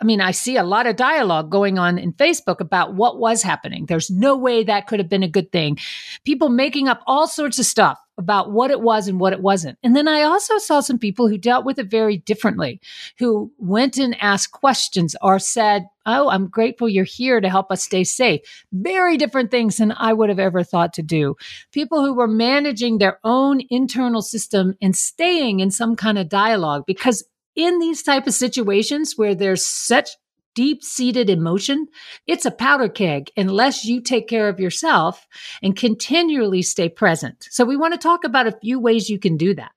I 0.00 0.06
mean, 0.06 0.22
I 0.22 0.30
see 0.30 0.56
a 0.56 0.62
lot 0.62 0.86
of 0.86 0.96
dialogue 0.96 1.50
going 1.50 1.78
on 1.78 1.98
in 1.98 2.14
Facebook 2.14 2.60
about 2.60 2.94
what 2.94 3.18
was 3.18 3.42
happening. 3.42 3.84
There's 3.84 4.08
no 4.08 4.34
way 4.34 4.64
that 4.64 4.86
could 4.86 4.98
have 4.98 5.10
been 5.10 5.22
a 5.22 5.28
good 5.28 5.52
thing. 5.52 5.78
People 6.24 6.48
making 6.48 6.88
up 6.88 7.02
all 7.06 7.28
sorts 7.28 7.58
of 7.58 7.66
stuff 7.66 7.98
about 8.20 8.52
what 8.52 8.70
it 8.70 8.80
was 8.80 9.08
and 9.08 9.18
what 9.18 9.32
it 9.32 9.40
wasn't. 9.40 9.78
And 9.82 9.96
then 9.96 10.06
I 10.06 10.22
also 10.22 10.58
saw 10.58 10.80
some 10.80 10.98
people 10.98 11.26
who 11.26 11.38
dealt 11.38 11.64
with 11.64 11.78
it 11.78 11.90
very 11.90 12.18
differently, 12.18 12.80
who 13.18 13.50
went 13.58 13.96
and 13.96 14.16
asked 14.20 14.52
questions 14.52 15.16
or 15.20 15.38
said, 15.38 15.86
Oh, 16.06 16.28
I'm 16.30 16.48
grateful 16.48 16.88
you're 16.88 17.04
here 17.04 17.40
to 17.40 17.48
help 17.48 17.70
us 17.70 17.82
stay 17.82 18.04
safe. 18.04 18.40
Very 18.72 19.16
different 19.16 19.50
things 19.50 19.76
than 19.76 19.92
I 19.92 20.12
would 20.12 20.28
have 20.28 20.38
ever 20.38 20.62
thought 20.62 20.92
to 20.94 21.02
do. 21.02 21.36
People 21.72 22.04
who 22.04 22.14
were 22.14 22.28
managing 22.28 22.98
their 22.98 23.18
own 23.24 23.60
internal 23.68 24.22
system 24.22 24.74
and 24.80 24.96
staying 24.96 25.60
in 25.60 25.70
some 25.70 25.96
kind 25.96 26.18
of 26.18 26.28
dialogue 26.28 26.84
because 26.86 27.24
in 27.56 27.78
these 27.78 28.02
type 28.02 28.26
of 28.26 28.34
situations 28.34 29.14
where 29.16 29.34
there's 29.34 29.64
such 29.66 30.10
deep 30.54 30.82
seated 30.82 31.30
emotion, 31.30 31.86
it's 32.26 32.46
a 32.46 32.50
powder 32.50 32.88
keg 32.88 33.30
unless 33.36 33.84
you 33.84 34.00
take 34.00 34.28
care 34.28 34.48
of 34.48 34.60
yourself 34.60 35.26
and 35.62 35.76
continually 35.76 36.62
stay 36.62 36.88
present. 36.88 37.46
So, 37.50 37.64
we 37.64 37.76
want 37.76 37.94
to 37.94 37.98
talk 37.98 38.24
about 38.24 38.46
a 38.46 38.58
few 38.60 38.78
ways 38.78 39.10
you 39.10 39.18
can 39.18 39.36
do 39.36 39.54
that. 39.54 39.72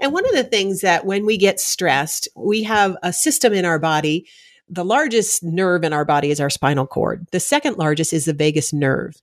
And 0.00 0.12
one 0.12 0.26
of 0.26 0.34
the 0.34 0.44
things 0.44 0.80
that 0.80 1.06
when 1.06 1.24
we 1.24 1.36
get 1.36 1.60
stressed, 1.60 2.28
we 2.34 2.64
have 2.64 2.96
a 3.02 3.12
system 3.12 3.52
in 3.52 3.64
our 3.64 3.78
body. 3.78 4.26
The 4.70 4.84
largest 4.84 5.42
nerve 5.42 5.84
in 5.84 5.92
our 5.92 6.06
body 6.06 6.30
is 6.30 6.40
our 6.40 6.48
spinal 6.48 6.86
cord. 6.86 7.26
The 7.32 7.40
second 7.40 7.76
largest 7.76 8.14
is 8.14 8.24
the 8.24 8.32
vagus 8.32 8.72
nerve. 8.72 9.14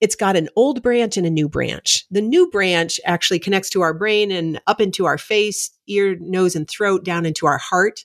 It's 0.00 0.14
got 0.14 0.36
an 0.36 0.48
old 0.54 0.82
branch 0.84 1.16
and 1.16 1.26
a 1.26 1.30
new 1.30 1.48
branch. 1.48 2.06
The 2.12 2.22
new 2.22 2.48
branch 2.48 3.00
actually 3.04 3.40
connects 3.40 3.70
to 3.70 3.80
our 3.80 3.92
brain 3.92 4.30
and 4.30 4.60
up 4.68 4.80
into 4.80 5.04
our 5.04 5.18
face, 5.18 5.70
ear, 5.88 6.16
nose, 6.20 6.54
and 6.54 6.70
throat, 6.70 7.04
down 7.04 7.26
into 7.26 7.44
our 7.46 7.58
heart. 7.58 8.04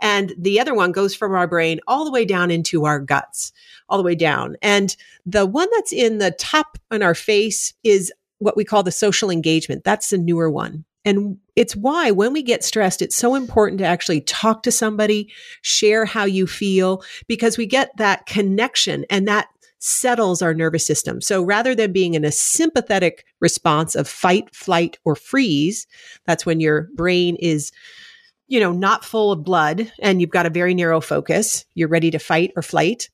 And 0.00 0.32
the 0.38 0.58
other 0.58 0.74
one 0.74 0.90
goes 0.90 1.14
from 1.14 1.32
our 1.32 1.46
brain 1.46 1.80
all 1.86 2.06
the 2.06 2.10
way 2.10 2.24
down 2.24 2.50
into 2.50 2.86
our 2.86 2.98
guts, 2.98 3.52
all 3.90 3.98
the 3.98 4.04
way 4.04 4.14
down. 4.14 4.56
And 4.62 4.96
the 5.26 5.44
one 5.44 5.68
that's 5.74 5.92
in 5.92 6.16
the 6.16 6.30
top 6.30 6.78
on 6.90 7.02
our 7.02 7.14
face 7.14 7.74
is 7.84 8.10
what 8.38 8.56
we 8.56 8.64
call 8.64 8.82
the 8.82 8.90
social 8.90 9.28
engagement. 9.28 9.84
That's 9.84 10.08
the 10.08 10.18
newer 10.18 10.50
one. 10.50 10.86
And 11.04 11.38
it's 11.56 11.74
why 11.74 12.10
when 12.10 12.32
we 12.32 12.42
get 12.42 12.64
stressed, 12.64 13.02
it's 13.02 13.16
so 13.16 13.34
important 13.34 13.78
to 13.78 13.84
actually 13.84 14.20
talk 14.20 14.62
to 14.62 14.70
somebody, 14.70 15.32
share 15.62 16.04
how 16.04 16.24
you 16.24 16.46
feel, 16.46 17.02
because 17.26 17.58
we 17.58 17.66
get 17.66 17.90
that 17.96 18.26
connection 18.26 19.04
and 19.10 19.26
that 19.26 19.48
settles 19.78 20.42
our 20.42 20.54
nervous 20.54 20.86
system. 20.86 21.20
So 21.20 21.42
rather 21.42 21.74
than 21.74 21.92
being 21.92 22.14
in 22.14 22.24
a 22.24 22.30
sympathetic 22.30 23.24
response 23.40 23.96
of 23.96 24.06
fight, 24.06 24.54
flight, 24.54 24.98
or 25.04 25.16
freeze, 25.16 25.88
that's 26.24 26.46
when 26.46 26.60
your 26.60 26.88
brain 26.94 27.34
is, 27.40 27.72
you 28.46 28.60
know, 28.60 28.70
not 28.70 29.04
full 29.04 29.32
of 29.32 29.42
blood 29.42 29.90
and 29.98 30.20
you've 30.20 30.30
got 30.30 30.46
a 30.46 30.50
very 30.50 30.72
narrow 30.72 31.00
focus. 31.00 31.64
You're 31.74 31.88
ready 31.88 32.12
to 32.12 32.20
fight 32.20 32.52
or 32.54 32.62
flight 32.62 33.10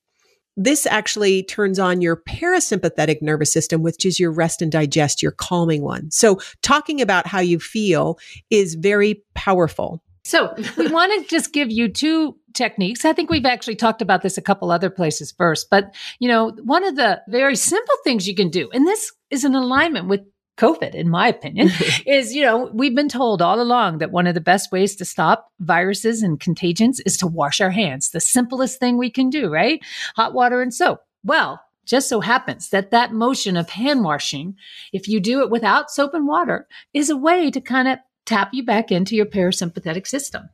this 0.58 0.86
actually 0.86 1.44
turns 1.44 1.78
on 1.78 2.02
your 2.02 2.16
parasympathetic 2.16 3.22
nervous 3.22 3.52
system, 3.52 3.82
which 3.82 4.04
is 4.04 4.18
your 4.18 4.32
rest 4.32 4.60
and 4.60 4.72
digest, 4.72 5.22
your 5.22 5.30
calming 5.30 5.82
one. 5.82 6.10
So 6.10 6.40
talking 6.62 7.00
about 7.00 7.28
how 7.28 7.38
you 7.38 7.60
feel 7.60 8.18
is 8.50 8.74
very 8.74 9.22
powerful. 9.34 10.02
So 10.24 10.52
we 10.76 10.88
want 10.92 11.12
to 11.22 11.30
just 11.30 11.52
give 11.52 11.70
you 11.70 11.88
two 11.88 12.36
techniques. 12.54 13.04
I 13.04 13.12
think 13.12 13.30
we've 13.30 13.46
actually 13.46 13.76
talked 13.76 14.02
about 14.02 14.22
this 14.22 14.36
a 14.36 14.42
couple 14.42 14.72
other 14.72 14.90
places 14.90 15.32
first, 15.32 15.70
but 15.70 15.94
you 16.18 16.28
know, 16.28 16.50
one 16.64 16.84
of 16.84 16.96
the 16.96 17.22
very 17.28 17.54
simple 17.54 17.94
things 18.02 18.26
you 18.26 18.34
can 18.34 18.50
do, 18.50 18.68
and 18.72 18.84
this 18.84 19.12
is 19.30 19.44
in 19.44 19.54
alignment 19.54 20.08
with 20.08 20.22
COVID, 20.58 20.94
in 20.94 21.08
my 21.08 21.28
opinion, 21.28 21.70
is, 22.06 22.34
you 22.34 22.42
know, 22.42 22.70
we've 22.72 22.94
been 22.94 23.08
told 23.08 23.40
all 23.40 23.60
along 23.60 23.98
that 23.98 24.10
one 24.10 24.26
of 24.26 24.34
the 24.34 24.40
best 24.40 24.70
ways 24.70 24.96
to 24.96 25.04
stop 25.04 25.50
viruses 25.60 26.22
and 26.22 26.38
contagions 26.38 27.00
is 27.00 27.16
to 27.18 27.26
wash 27.26 27.60
our 27.60 27.70
hands. 27.70 28.10
The 28.10 28.20
simplest 28.20 28.78
thing 28.78 28.98
we 28.98 29.10
can 29.10 29.30
do, 29.30 29.48
right? 29.48 29.80
Hot 30.16 30.34
water 30.34 30.60
and 30.60 30.74
soap. 30.74 31.00
Well, 31.24 31.60
just 31.86 32.08
so 32.08 32.20
happens 32.20 32.68
that 32.68 32.90
that 32.90 33.12
motion 33.12 33.56
of 33.56 33.70
hand 33.70 34.04
washing, 34.04 34.56
if 34.92 35.08
you 35.08 35.20
do 35.20 35.40
it 35.40 35.50
without 35.50 35.90
soap 35.90 36.12
and 36.12 36.26
water, 36.26 36.66
is 36.92 37.08
a 37.08 37.16
way 37.16 37.50
to 37.50 37.60
kind 37.60 37.88
of 37.88 37.98
tap 38.26 38.50
you 38.52 38.62
back 38.62 38.92
into 38.92 39.16
your 39.16 39.26
parasympathetic 39.26 40.06
system. 40.06 40.50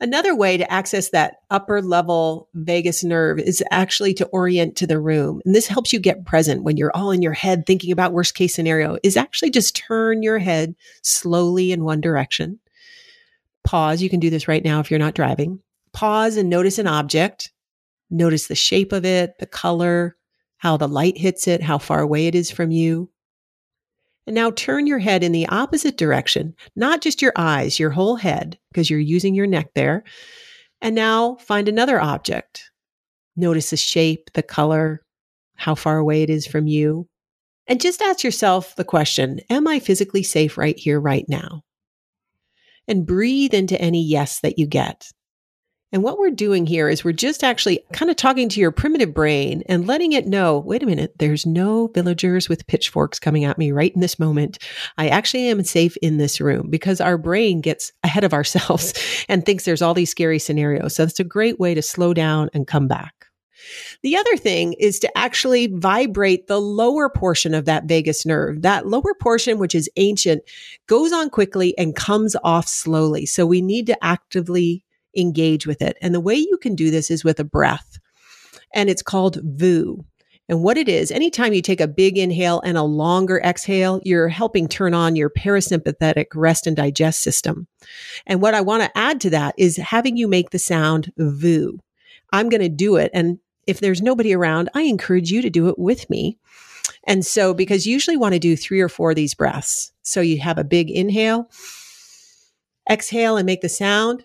Another 0.00 0.34
way 0.34 0.56
to 0.56 0.70
access 0.70 1.10
that 1.10 1.38
upper 1.50 1.82
level 1.82 2.48
vagus 2.54 3.02
nerve 3.02 3.40
is 3.40 3.64
actually 3.72 4.14
to 4.14 4.26
orient 4.26 4.76
to 4.76 4.86
the 4.86 5.00
room. 5.00 5.42
And 5.44 5.54
this 5.54 5.66
helps 5.66 5.92
you 5.92 5.98
get 5.98 6.24
present 6.24 6.62
when 6.62 6.76
you're 6.76 6.96
all 6.96 7.10
in 7.10 7.20
your 7.20 7.32
head 7.32 7.66
thinking 7.66 7.90
about 7.90 8.12
worst 8.12 8.34
case 8.34 8.54
scenario 8.54 8.98
is 9.02 9.16
actually 9.16 9.50
just 9.50 9.74
turn 9.74 10.22
your 10.22 10.38
head 10.38 10.76
slowly 11.02 11.72
in 11.72 11.82
one 11.82 12.00
direction. 12.00 12.60
Pause. 13.64 14.02
You 14.02 14.08
can 14.08 14.20
do 14.20 14.30
this 14.30 14.46
right 14.46 14.64
now 14.64 14.78
if 14.78 14.88
you're 14.90 15.00
not 15.00 15.14
driving. 15.14 15.60
Pause 15.92 16.38
and 16.38 16.50
notice 16.50 16.78
an 16.78 16.86
object. 16.86 17.50
Notice 18.08 18.46
the 18.46 18.54
shape 18.54 18.92
of 18.92 19.04
it, 19.04 19.38
the 19.40 19.46
color, 19.46 20.16
how 20.58 20.76
the 20.76 20.88
light 20.88 21.18
hits 21.18 21.48
it, 21.48 21.62
how 21.62 21.78
far 21.78 22.00
away 22.00 22.28
it 22.28 22.36
is 22.36 22.50
from 22.50 22.70
you. 22.70 23.10
And 24.28 24.34
now 24.34 24.50
turn 24.50 24.86
your 24.86 24.98
head 24.98 25.24
in 25.24 25.32
the 25.32 25.48
opposite 25.48 25.96
direction, 25.96 26.54
not 26.76 27.00
just 27.00 27.22
your 27.22 27.32
eyes, 27.34 27.78
your 27.78 27.88
whole 27.88 28.16
head, 28.16 28.58
because 28.70 28.90
you're 28.90 29.00
using 29.00 29.34
your 29.34 29.46
neck 29.46 29.70
there. 29.74 30.04
And 30.82 30.94
now 30.94 31.36
find 31.36 31.66
another 31.66 31.98
object. 31.98 32.70
Notice 33.36 33.70
the 33.70 33.78
shape, 33.78 34.28
the 34.34 34.42
color, 34.42 35.00
how 35.56 35.74
far 35.74 35.96
away 35.96 36.22
it 36.22 36.28
is 36.28 36.46
from 36.46 36.66
you. 36.66 37.08
And 37.66 37.80
just 37.80 38.02
ask 38.02 38.22
yourself 38.22 38.76
the 38.76 38.84
question 38.84 39.40
Am 39.48 39.66
I 39.66 39.78
physically 39.78 40.22
safe 40.22 40.58
right 40.58 40.78
here, 40.78 41.00
right 41.00 41.24
now? 41.26 41.62
And 42.86 43.06
breathe 43.06 43.54
into 43.54 43.80
any 43.80 44.04
yes 44.04 44.40
that 44.40 44.58
you 44.58 44.66
get. 44.66 45.08
And 45.90 46.02
what 46.02 46.18
we're 46.18 46.30
doing 46.30 46.66
here 46.66 46.90
is 46.90 47.02
we're 47.02 47.12
just 47.12 47.42
actually 47.42 47.80
kind 47.94 48.10
of 48.10 48.16
talking 48.16 48.50
to 48.50 48.60
your 48.60 48.70
primitive 48.70 49.14
brain 49.14 49.62
and 49.66 49.86
letting 49.86 50.12
it 50.12 50.26
know, 50.26 50.58
wait 50.58 50.82
a 50.82 50.86
minute, 50.86 51.14
there's 51.18 51.46
no 51.46 51.86
villagers 51.94 52.46
with 52.46 52.66
pitchforks 52.66 53.18
coming 53.18 53.44
at 53.44 53.56
me 53.56 53.72
right 53.72 53.94
in 53.94 54.02
this 54.02 54.18
moment. 54.18 54.58
I 54.98 55.08
actually 55.08 55.48
am 55.48 55.64
safe 55.64 55.96
in 55.98 56.18
this 56.18 56.42
room 56.42 56.68
because 56.68 57.00
our 57.00 57.16
brain 57.16 57.62
gets 57.62 57.90
ahead 58.04 58.22
of 58.22 58.34
ourselves 58.34 58.92
and 59.30 59.46
thinks 59.46 59.64
there's 59.64 59.80
all 59.80 59.94
these 59.94 60.10
scary 60.10 60.38
scenarios. 60.38 60.96
So 60.96 61.04
it's 61.04 61.20
a 61.20 61.24
great 61.24 61.58
way 61.58 61.72
to 61.72 61.80
slow 61.80 62.12
down 62.12 62.50
and 62.52 62.66
come 62.66 62.86
back. 62.86 63.14
The 64.02 64.16
other 64.16 64.36
thing 64.36 64.74
is 64.74 64.98
to 65.00 65.18
actually 65.18 65.68
vibrate 65.68 66.48
the 66.48 66.60
lower 66.60 67.08
portion 67.08 67.54
of 67.54 67.64
that 67.64 67.84
vagus 67.84 68.26
nerve. 68.26 68.60
That 68.62 68.86
lower 68.86 69.14
portion, 69.20 69.58
which 69.58 69.74
is 69.74 69.90
ancient, 69.96 70.42
goes 70.86 71.12
on 71.12 71.30
quickly 71.30 71.76
and 71.78 71.96
comes 71.96 72.36
off 72.44 72.68
slowly. 72.68 73.24
So 73.26 73.46
we 73.46 73.62
need 73.62 73.86
to 73.86 74.04
actively 74.04 74.84
engage 75.18 75.66
with 75.66 75.82
it. 75.82 75.96
And 76.00 76.14
the 76.14 76.20
way 76.20 76.34
you 76.34 76.58
can 76.60 76.74
do 76.74 76.90
this 76.90 77.10
is 77.10 77.24
with 77.24 77.40
a 77.40 77.44
breath. 77.44 77.98
And 78.74 78.88
it's 78.88 79.02
called 79.02 79.38
VOO. 79.42 80.04
And 80.50 80.62
what 80.62 80.78
it 80.78 80.88
is, 80.88 81.10
anytime 81.10 81.52
you 81.52 81.60
take 81.60 81.80
a 81.80 81.86
big 81.86 82.16
inhale 82.16 82.60
and 82.62 82.78
a 82.78 82.82
longer 82.82 83.38
exhale, 83.44 84.00
you're 84.02 84.28
helping 84.28 84.66
turn 84.66 84.94
on 84.94 85.14
your 85.14 85.28
parasympathetic 85.28 86.26
rest 86.34 86.66
and 86.66 86.74
digest 86.74 87.20
system. 87.20 87.66
And 88.26 88.40
what 88.40 88.54
I 88.54 88.62
want 88.62 88.82
to 88.82 88.98
add 88.98 89.20
to 89.22 89.30
that 89.30 89.54
is 89.58 89.76
having 89.76 90.16
you 90.16 90.26
make 90.26 90.50
the 90.50 90.58
sound 90.58 91.12
VOO. 91.18 91.78
I'm 92.32 92.48
going 92.48 92.62
to 92.62 92.70
do 92.70 92.96
it. 92.96 93.10
And 93.12 93.38
if 93.66 93.80
there's 93.80 94.00
nobody 94.00 94.34
around, 94.34 94.70
I 94.74 94.82
encourage 94.82 95.30
you 95.30 95.42
to 95.42 95.50
do 95.50 95.68
it 95.68 95.78
with 95.78 96.08
me. 96.08 96.38
And 97.06 97.24
so, 97.24 97.52
because 97.52 97.86
you 97.86 97.92
usually 97.92 98.16
want 98.16 98.32
to 98.32 98.38
do 98.38 98.56
three 98.56 98.80
or 98.80 98.88
four 98.88 99.10
of 99.10 99.16
these 99.16 99.34
breaths. 99.34 99.92
So 100.02 100.22
you 100.22 100.40
have 100.40 100.56
a 100.56 100.64
big 100.64 100.90
inhale, 100.90 101.50
exhale 102.90 103.36
and 103.36 103.44
make 103.44 103.60
the 103.60 103.68
sound 103.68 104.24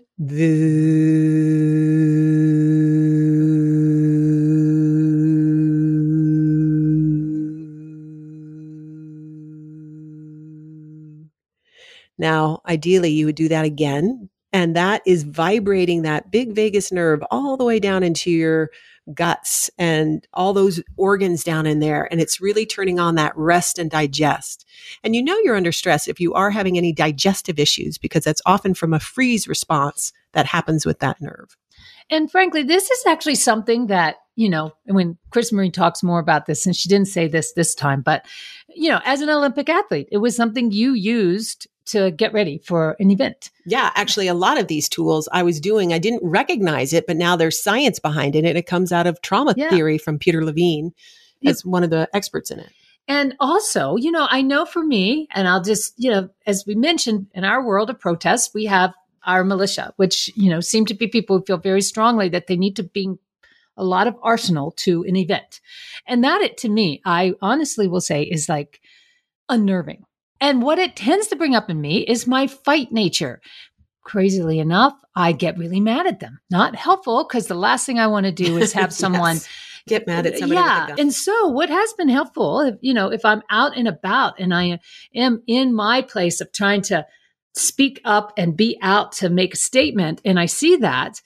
now, 12.17 12.61
ideally, 12.67 13.09
you 13.11 13.25
would 13.25 13.35
do 13.35 13.49
that 13.49 13.65
again. 13.65 14.29
And 14.53 14.75
that 14.75 15.01
is 15.05 15.23
vibrating 15.23 16.03
that 16.03 16.31
big 16.31 16.53
vagus 16.53 16.91
nerve 16.91 17.23
all 17.31 17.57
the 17.57 17.65
way 17.65 17.79
down 17.79 18.03
into 18.03 18.29
your 18.29 18.69
guts 19.13 19.69
and 19.77 20.25
all 20.33 20.53
those 20.53 20.81
organs 20.95 21.43
down 21.43 21.65
in 21.65 21.79
there. 21.79 22.07
And 22.09 22.21
it's 22.21 22.39
really 22.39 22.65
turning 22.65 22.99
on 22.99 23.15
that 23.15 23.35
rest 23.35 23.77
and 23.77 23.91
digest. 23.91 24.65
And 25.03 25.15
you 25.15 25.23
know 25.23 25.37
you're 25.39 25.57
under 25.57 25.71
stress 25.71 26.07
if 26.07 26.19
you 26.19 26.33
are 26.33 26.51
having 26.51 26.77
any 26.77 26.93
digestive 26.93 27.59
issues 27.59 27.97
because 27.97 28.23
that's 28.23 28.41
often 28.45 28.73
from 28.73 28.93
a 28.93 28.99
freeze 28.99 29.47
response 29.47 30.13
that 30.31 30.45
happens 30.45 30.85
with 30.85 30.99
that 30.99 31.19
nerve. 31.19 31.57
And 32.09 32.29
frankly, 32.31 32.63
this 32.63 32.89
is 32.89 33.05
actually 33.07 33.35
something 33.35 33.87
that, 33.87 34.17
you 34.35 34.49
know, 34.49 34.73
when 34.85 35.17
Chris 35.31 35.51
Marie 35.51 35.71
talks 35.71 36.03
more 36.03 36.19
about 36.19 36.45
this, 36.45 36.65
and 36.65 36.75
she 36.75 36.89
didn't 36.89 37.07
say 37.07 37.27
this 37.27 37.53
this 37.53 37.73
time, 37.73 38.01
but, 38.01 38.25
you 38.69 38.89
know, 38.89 38.99
as 39.05 39.21
an 39.21 39.29
Olympic 39.29 39.69
athlete, 39.69 40.09
it 40.11 40.17
was 40.17 40.35
something 40.35 40.71
you 40.71 40.93
used 40.93 41.67
to 41.85 42.11
get 42.11 42.33
ready 42.33 42.59
for 42.59 42.95
an 42.99 43.11
event. 43.11 43.51
Yeah, 43.65 43.91
actually, 43.95 44.27
a 44.27 44.33
lot 44.33 44.59
of 44.59 44.67
these 44.67 44.87
tools 44.87 45.27
I 45.31 45.43
was 45.43 45.59
doing, 45.59 45.93
I 45.93 45.99
didn't 45.99 46.21
recognize 46.23 46.93
it, 46.93 47.07
but 47.07 47.17
now 47.17 47.35
there's 47.35 47.61
science 47.61 47.99
behind 47.99 48.35
it. 48.35 48.45
And 48.45 48.57
it 48.57 48.65
comes 48.65 48.91
out 48.91 49.07
of 49.07 49.21
trauma 49.21 49.53
yeah. 49.57 49.69
theory 49.69 49.97
from 49.97 50.19
Peter 50.19 50.43
Levine 50.43 50.93
as 51.45 51.65
one 51.65 51.83
of 51.83 51.89
the 51.89 52.09
experts 52.13 52.51
in 52.51 52.59
it. 52.59 52.69
And 53.07 53.35
also, 53.39 53.97
you 53.97 54.11
know, 54.11 54.27
I 54.29 54.41
know 54.41 54.65
for 54.65 54.83
me, 54.83 55.27
and 55.31 55.47
I'll 55.47 55.61
just, 55.61 55.93
you 55.97 56.09
know, 56.09 56.29
as 56.47 56.63
we 56.65 56.75
mentioned 56.75 57.27
in 57.33 57.43
our 57.43 57.65
world 57.65 57.89
of 57.89 57.99
protests, 57.99 58.53
we 58.53 58.65
have 58.65 58.93
our 59.25 59.43
militia, 59.43 59.93
which, 59.97 60.31
you 60.35 60.49
know, 60.49 60.61
seem 60.61 60.85
to 60.85 60.93
be 60.93 61.07
people 61.07 61.37
who 61.37 61.45
feel 61.45 61.57
very 61.57 61.81
strongly 61.81 62.29
that 62.29 62.47
they 62.47 62.55
need 62.55 62.77
to 62.77 62.83
bring 62.83 63.19
a 63.75 63.83
lot 63.83 64.07
of 64.07 64.15
arsenal 64.21 64.71
to 64.71 65.03
an 65.03 65.15
event. 65.15 65.59
And 66.07 66.23
that, 66.23 66.41
it 66.41 66.57
to 66.59 66.69
me, 66.69 67.01
I 67.05 67.33
honestly 67.41 67.87
will 67.87 68.01
say 68.01 68.23
is 68.23 68.47
like 68.47 68.81
unnerving 69.49 70.05
and 70.43 70.61
what 70.61 70.77
it 70.77 70.97
tends 70.97 71.27
to 71.27 71.37
bring 71.37 71.55
up 71.55 71.69
in 71.69 71.79
me 71.79 71.99
is 71.99 72.27
my 72.27 72.47
fight 72.47 72.91
nature. 72.91 73.39
Crazily 74.03 74.59
enough, 74.59 74.93
I 75.15 75.31
get 75.31 75.57
really 75.57 75.79
mad 75.79 76.05
at 76.05 76.19
them. 76.19 76.41
Not 76.51 76.75
helpful 76.75 77.25
because 77.25 77.47
the 77.47 77.55
last 77.55 77.85
thing 77.85 77.97
I 77.97 78.07
want 78.07 78.25
to 78.25 78.31
do 78.33 78.57
is 78.57 78.73
have 78.73 78.91
someone 79.03 79.35
yes. 79.35 79.47
get 79.87 80.05
mad 80.05 80.25
at 80.25 80.37
somebody. 80.37 80.59
Yeah. 80.59 80.95
And 80.97 81.13
so 81.13 81.47
what 81.47 81.69
has 81.69 81.93
been 81.93 82.09
helpful, 82.09 82.59
if, 82.59 82.75
you 82.81 82.93
know, 82.93 83.09
if 83.09 83.23
I'm 83.23 83.41
out 83.49 83.77
and 83.77 83.87
about 83.87 84.37
and 84.37 84.53
I 84.53 84.79
am 85.15 85.41
in 85.47 85.73
my 85.73 86.01
place 86.01 86.41
of 86.41 86.51
trying 86.51 86.81
to 86.83 87.05
speak 87.55 88.01
up 88.03 88.33
and 88.35 88.57
be 88.57 88.77
out 88.81 89.13
to 89.13 89.29
make 89.29 89.53
a 89.53 89.57
statement 89.57 90.19
and 90.25 90.37
I 90.37 90.47
see 90.47 90.75
that, 90.75 91.21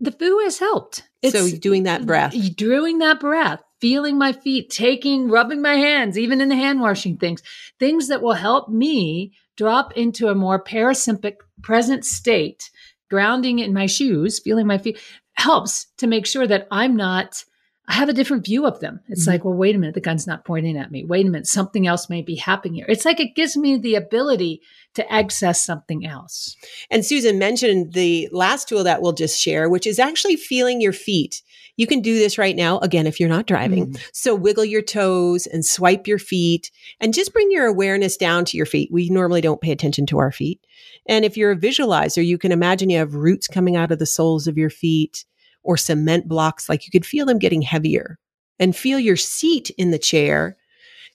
the 0.00 0.10
VOO 0.10 0.40
has 0.40 0.58
helped. 0.58 1.04
It's 1.22 1.38
so 1.38 1.56
doing 1.56 1.84
that 1.84 2.04
breath, 2.04 2.34
doing 2.56 2.98
that 2.98 3.20
breath, 3.20 3.62
feeling 3.80 4.18
my 4.18 4.32
feet, 4.32 4.70
taking, 4.70 5.28
rubbing 5.28 5.62
my 5.62 5.74
hands, 5.74 6.18
even 6.18 6.40
in 6.40 6.48
the 6.48 6.56
hand 6.56 6.80
washing 6.80 7.16
things, 7.16 7.42
things 7.78 8.08
that 8.08 8.22
will 8.22 8.34
help 8.34 8.68
me 8.68 9.32
drop 9.56 9.92
into 9.96 10.28
a 10.28 10.34
more 10.34 10.62
parasympathetic 10.62 11.36
present 11.62 12.04
state, 12.04 12.70
grounding 13.10 13.58
in 13.58 13.72
my 13.72 13.86
shoes, 13.86 14.38
feeling 14.38 14.66
my 14.66 14.78
feet 14.78 14.98
helps 15.34 15.86
to 15.98 16.06
make 16.06 16.26
sure 16.26 16.46
that 16.46 16.66
I'm 16.70 16.96
not 16.96 17.44
I 17.90 17.94
have 17.94 18.08
a 18.08 18.12
different 18.12 18.44
view 18.44 18.66
of 18.66 18.78
them. 18.78 19.00
It's 19.08 19.22
mm-hmm. 19.22 19.32
like, 19.32 19.44
well, 19.44 19.54
wait 19.54 19.74
a 19.74 19.78
minute, 19.78 19.96
the 19.96 20.00
gun's 20.00 20.24
not 20.24 20.44
pointing 20.44 20.78
at 20.78 20.92
me. 20.92 21.04
Wait 21.04 21.26
a 21.26 21.28
minute, 21.28 21.48
something 21.48 21.88
else 21.88 22.08
may 22.08 22.22
be 22.22 22.36
happening 22.36 22.74
here. 22.76 22.86
It's 22.88 23.04
like 23.04 23.18
it 23.18 23.34
gives 23.34 23.56
me 23.56 23.78
the 23.78 23.96
ability 23.96 24.62
to 24.94 25.12
access 25.12 25.66
something 25.66 26.06
else. 26.06 26.56
And 26.88 27.04
Susan 27.04 27.36
mentioned 27.40 27.94
the 27.94 28.28
last 28.30 28.68
tool 28.68 28.84
that 28.84 29.02
we'll 29.02 29.12
just 29.12 29.40
share, 29.40 29.68
which 29.68 29.88
is 29.88 29.98
actually 29.98 30.36
feeling 30.36 30.80
your 30.80 30.92
feet. 30.92 31.42
You 31.80 31.86
can 31.86 32.02
do 32.02 32.18
this 32.18 32.36
right 32.36 32.54
now, 32.54 32.78
again, 32.80 33.06
if 33.06 33.18
you're 33.18 33.30
not 33.30 33.46
driving. 33.46 33.86
Mm-hmm. 33.86 34.02
So 34.12 34.34
wiggle 34.34 34.66
your 34.66 34.82
toes 34.82 35.46
and 35.46 35.64
swipe 35.64 36.06
your 36.06 36.18
feet 36.18 36.70
and 37.00 37.14
just 37.14 37.32
bring 37.32 37.50
your 37.50 37.64
awareness 37.64 38.18
down 38.18 38.44
to 38.44 38.58
your 38.58 38.66
feet. 38.66 38.90
We 38.92 39.08
normally 39.08 39.40
don't 39.40 39.62
pay 39.62 39.72
attention 39.72 40.04
to 40.08 40.18
our 40.18 40.30
feet. 40.30 40.60
And 41.06 41.24
if 41.24 41.38
you're 41.38 41.52
a 41.52 41.56
visualizer, 41.56 42.22
you 42.22 42.36
can 42.36 42.52
imagine 42.52 42.90
you 42.90 42.98
have 42.98 43.14
roots 43.14 43.48
coming 43.48 43.76
out 43.76 43.90
of 43.90 43.98
the 43.98 44.04
soles 44.04 44.46
of 44.46 44.58
your 44.58 44.68
feet 44.68 45.24
or 45.62 45.78
cement 45.78 46.28
blocks, 46.28 46.68
like 46.68 46.84
you 46.84 46.90
could 46.90 47.06
feel 47.06 47.24
them 47.24 47.38
getting 47.38 47.62
heavier 47.62 48.18
and 48.58 48.76
feel 48.76 48.98
your 48.98 49.16
seat 49.16 49.70
in 49.78 49.90
the 49.90 49.98
chair. 49.98 50.58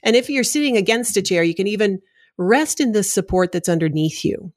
And 0.01 0.15
if 0.15 0.31
you're 0.31 0.43
sitting 0.43 0.77
against 0.77 1.15
a 1.15 1.21
chair, 1.21 1.43
you 1.43 1.53
can 1.53 1.67
even 1.67 2.01
rest 2.39 2.79
in 2.79 2.91
the 2.91 3.03
support 3.03 3.51
that's 3.51 3.69
underneath 3.69 4.25
you. 4.25 4.51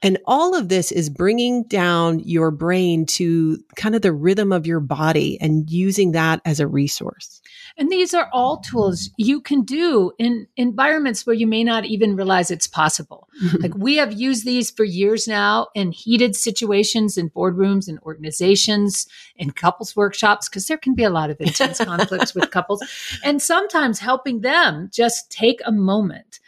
And 0.00 0.18
all 0.26 0.54
of 0.54 0.68
this 0.68 0.92
is 0.92 1.10
bringing 1.10 1.64
down 1.64 2.20
your 2.20 2.52
brain 2.52 3.04
to 3.06 3.58
kind 3.74 3.96
of 3.96 4.02
the 4.02 4.12
rhythm 4.12 4.52
of 4.52 4.64
your 4.64 4.78
body 4.78 5.38
and 5.40 5.68
using 5.68 6.12
that 6.12 6.40
as 6.44 6.60
a 6.60 6.68
resource. 6.68 7.42
And 7.76 7.90
these 7.90 8.14
are 8.14 8.28
all 8.32 8.58
tools 8.58 9.10
you 9.16 9.40
can 9.40 9.62
do 9.62 10.12
in 10.18 10.46
environments 10.56 11.26
where 11.26 11.34
you 11.34 11.48
may 11.48 11.64
not 11.64 11.84
even 11.84 12.14
realize 12.14 12.50
it's 12.50 12.68
possible. 12.68 13.28
like 13.60 13.74
we 13.74 13.96
have 13.96 14.12
used 14.12 14.44
these 14.44 14.70
for 14.70 14.84
years 14.84 15.26
now 15.26 15.66
in 15.74 15.90
heated 15.90 16.36
situations 16.36 17.18
in 17.18 17.30
boardrooms 17.30 17.88
and 17.88 17.98
organizations 18.00 19.08
in 19.34 19.50
couples 19.50 19.96
workshops 19.96 20.48
because 20.48 20.66
there 20.66 20.78
can 20.78 20.94
be 20.94 21.04
a 21.04 21.10
lot 21.10 21.30
of 21.30 21.40
intense 21.40 21.78
conflicts 21.84 22.34
with 22.34 22.50
couples 22.52 22.82
and 23.24 23.42
sometimes 23.42 23.98
helping 23.98 24.42
them 24.42 24.90
just 24.92 25.30
take 25.30 25.60
a 25.64 25.72
moment 25.72 26.38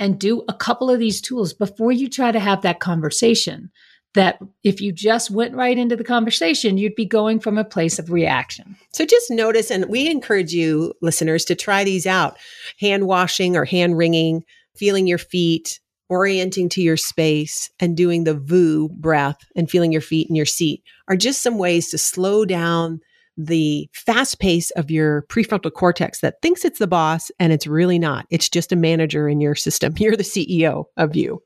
and 0.00 0.18
do 0.18 0.42
a 0.48 0.54
couple 0.54 0.90
of 0.90 0.98
these 0.98 1.20
tools 1.20 1.52
before 1.52 1.92
you 1.92 2.08
try 2.08 2.32
to 2.32 2.40
have 2.40 2.62
that 2.62 2.80
conversation. 2.80 3.70
That 4.14 4.40
if 4.64 4.80
you 4.80 4.90
just 4.90 5.30
went 5.30 5.54
right 5.54 5.78
into 5.78 5.94
the 5.94 6.02
conversation, 6.02 6.78
you'd 6.78 6.96
be 6.96 7.06
going 7.06 7.38
from 7.38 7.58
a 7.58 7.64
place 7.64 8.00
of 8.00 8.10
reaction. 8.10 8.76
So 8.92 9.06
just 9.06 9.30
notice, 9.30 9.70
and 9.70 9.84
we 9.84 10.10
encourage 10.10 10.52
you, 10.52 10.94
listeners, 11.00 11.44
to 11.44 11.54
try 11.54 11.84
these 11.84 12.08
out 12.08 12.36
hand 12.80 13.06
washing 13.06 13.56
or 13.56 13.64
hand 13.64 13.96
wringing, 13.96 14.42
feeling 14.74 15.06
your 15.06 15.18
feet, 15.18 15.78
orienting 16.08 16.68
to 16.70 16.82
your 16.82 16.96
space, 16.96 17.70
and 17.78 17.96
doing 17.96 18.24
the 18.24 18.34
VOO 18.34 18.88
breath 18.88 19.38
and 19.54 19.70
feeling 19.70 19.92
your 19.92 20.00
feet 20.00 20.28
in 20.28 20.34
your 20.34 20.44
seat 20.44 20.82
are 21.06 21.16
just 21.16 21.40
some 21.40 21.56
ways 21.56 21.88
to 21.90 21.98
slow 21.98 22.44
down 22.44 23.00
the 23.46 23.88
fast 23.92 24.38
pace 24.38 24.70
of 24.72 24.90
your 24.90 25.22
prefrontal 25.22 25.72
cortex 25.72 26.20
that 26.20 26.42
thinks 26.42 26.64
it's 26.64 26.78
the 26.78 26.86
boss 26.86 27.30
and 27.38 27.52
it's 27.52 27.66
really 27.66 27.98
not. 27.98 28.26
It's 28.30 28.48
just 28.48 28.72
a 28.72 28.76
manager 28.76 29.28
in 29.28 29.40
your 29.40 29.54
system. 29.54 29.94
You're 29.98 30.16
the 30.16 30.22
CEO 30.22 30.84
of 30.96 31.16
you. 31.16 31.42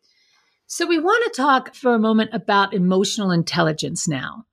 So, 0.67 0.87
we 0.87 0.99
want 0.99 1.25
to 1.33 1.41
talk 1.41 1.75
for 1.75 1.95
a 1.95 1.99
moment 1.99 2.31
about 2.33 2.75
emotional 2.75 3.31
intelligence 3.31 4.09
now. 4.09 4.45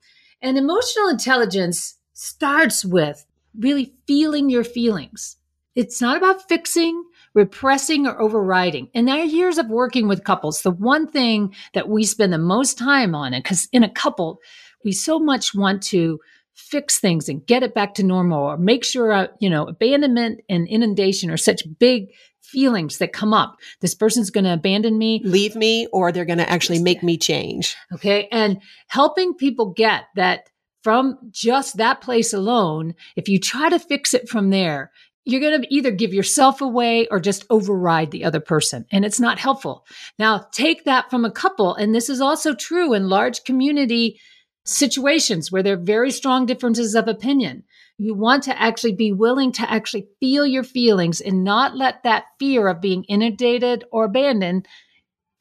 And 0.41 0.57
emotional 0.57 1.07
intelligence 1.07 1.97
starts 2.13 2.83
with 2.83 3.25
really 3.57 3.93
feeling 4.07 4.49
your 4.49 4.63
feelings. 4.63 5.37
It's 5.73 6.01
not 6.01 6.17
about 6.17 6.47
fixing, 6.49 7.01
repressing, 7.33 8.05
or 8.05 8.19
overriding. 8.21 8.89
In 8.93 9.07
our 9.07 9.23
years 9.23 9.57
of 9.57 9.69
working 9.69 10.07
with 10.07 10.25
couples, 10.25 10.61
the 10.61 10.71
one 10.71 11.07
thing 11.07 11.55
that 11.73 11.87
we 11.87 12.03
spend 12.03 12.33
the 12.33 12.37
most 12.37 12.77
time 12.77 13.15
on, 13.15 13.31
because 13.31 13.69
in 13.71 13.83
a 13.83 13.89
couple, 13.89 14.39
we 14.83 14.91
so 14.91 15.17
much 15.17 15.55
want 15.55 15.81
to 15.83 16.19
fix 16.55 16.99
things 16.99 17.29
and 17.29 17.45
get 17.45 17.63
it 17.63 17.73
back 17.73 17.93
to 17.95 18.03
normal 18.03 18.43
or 18.43 18.57
make 18.57 18.83
sure, 18.83 19.11
uh, 19.11 19.27
you 19.39 19.49
know, 19.49 19.65
abandonment 19.65 20.41
and 20.49 20.67
inundation 20.67 21.29
are 21.29 21.37
such 21.37 21.63
big 21.79 22.07
feelings 22.41 22.97
that 22.97 23.13
come 23.13 23.33
up. 23.33 23.55
This 23.79 23.95
person's 23.95 24.29
going 24.29 24.43
to 24.43 24.53
abandon 24.53 24.97
me, 24.97 25.21
leave 25.23 25.55
me, 25.55 25.87
or 25.93 26.11
they're 26.11 26.25
going 26.25 26.39
to 26.39 26.49
actually 26.49 26.81
make 26.81 27.01
me 27.01 27.17
change. 27.17 27.75
Okay. 27.93 28.27
And 28.31 28.61
helping 28.87 29.33
people 29.33 29.73
get 29.73 30.05
that 30.15 30.49
from 30.83 31.17
just 31.29 31.77
that 31.77 32.01
place 32.01 32.33
alone, 32.33 32.95
if 33.15 33.29
you 33.29 33.39
try 33.39 33.69
to 33.69 33.79
fix 33.79 34.13
it 34.13 34.27
from 34.27 34.49
there, 34.49 34.91
you're 35.23 35.39
going 35.41 35.61
to 35.61 35.73
either 35.73 35.91
give 35.91 36.13
yourself 36.13 36.61
away 36.61 37.07
or 37.11 37.19
just 37.19 37.45
override 37.49 38.09
the 38.11 38.25
other 38.25 38.39
person. 38.39 38.85
And 38.91 39.05
it's 39.05 39.19
not 39.19 39.37
helpful. 39.37 39.85
Now, 40.17 40.47
take 40.51 40.85
that 40.85 41.11
from 41.11 41.25
a 41.25 41.31
couple. 41.31 41.75
And 41.75 41.93
this 41.93 42.09
is 42.09 42.21
also 42.21 42.55
true 42.55 42.93
in 42.93 43.07
large 43.07 43.43
community 43.43 44.19
situations 44.63 45.51
where 45.51 45.63
there 45.63 45.73
are 45.73 45.77
very 45.77 46.11
strong 46.11 46.45
differences 46.45 46.95
of 46.95 47.07
opinion. 47.07 47.63
You 47.97 48.13
want 48.13 48.43
to 48.43 48.61
actually 48.61 48.93
be 48.93 49.11
willing 49.11 49.51
to 49.53 49.71
actually 49.71 50.07
feel 50.19 50.45
your 50.45 50.63
feelings 50.63 51.21
and 51.21 51.43
not 51.43 51.75
let 51.75 52.03
that 52.03 52.25
fear 52.39 52.67
of 52.67 52.81
being 52.81 53.03
inundated 53.05 53.83
or 53.91 54.05
abandoned 54.05 54.67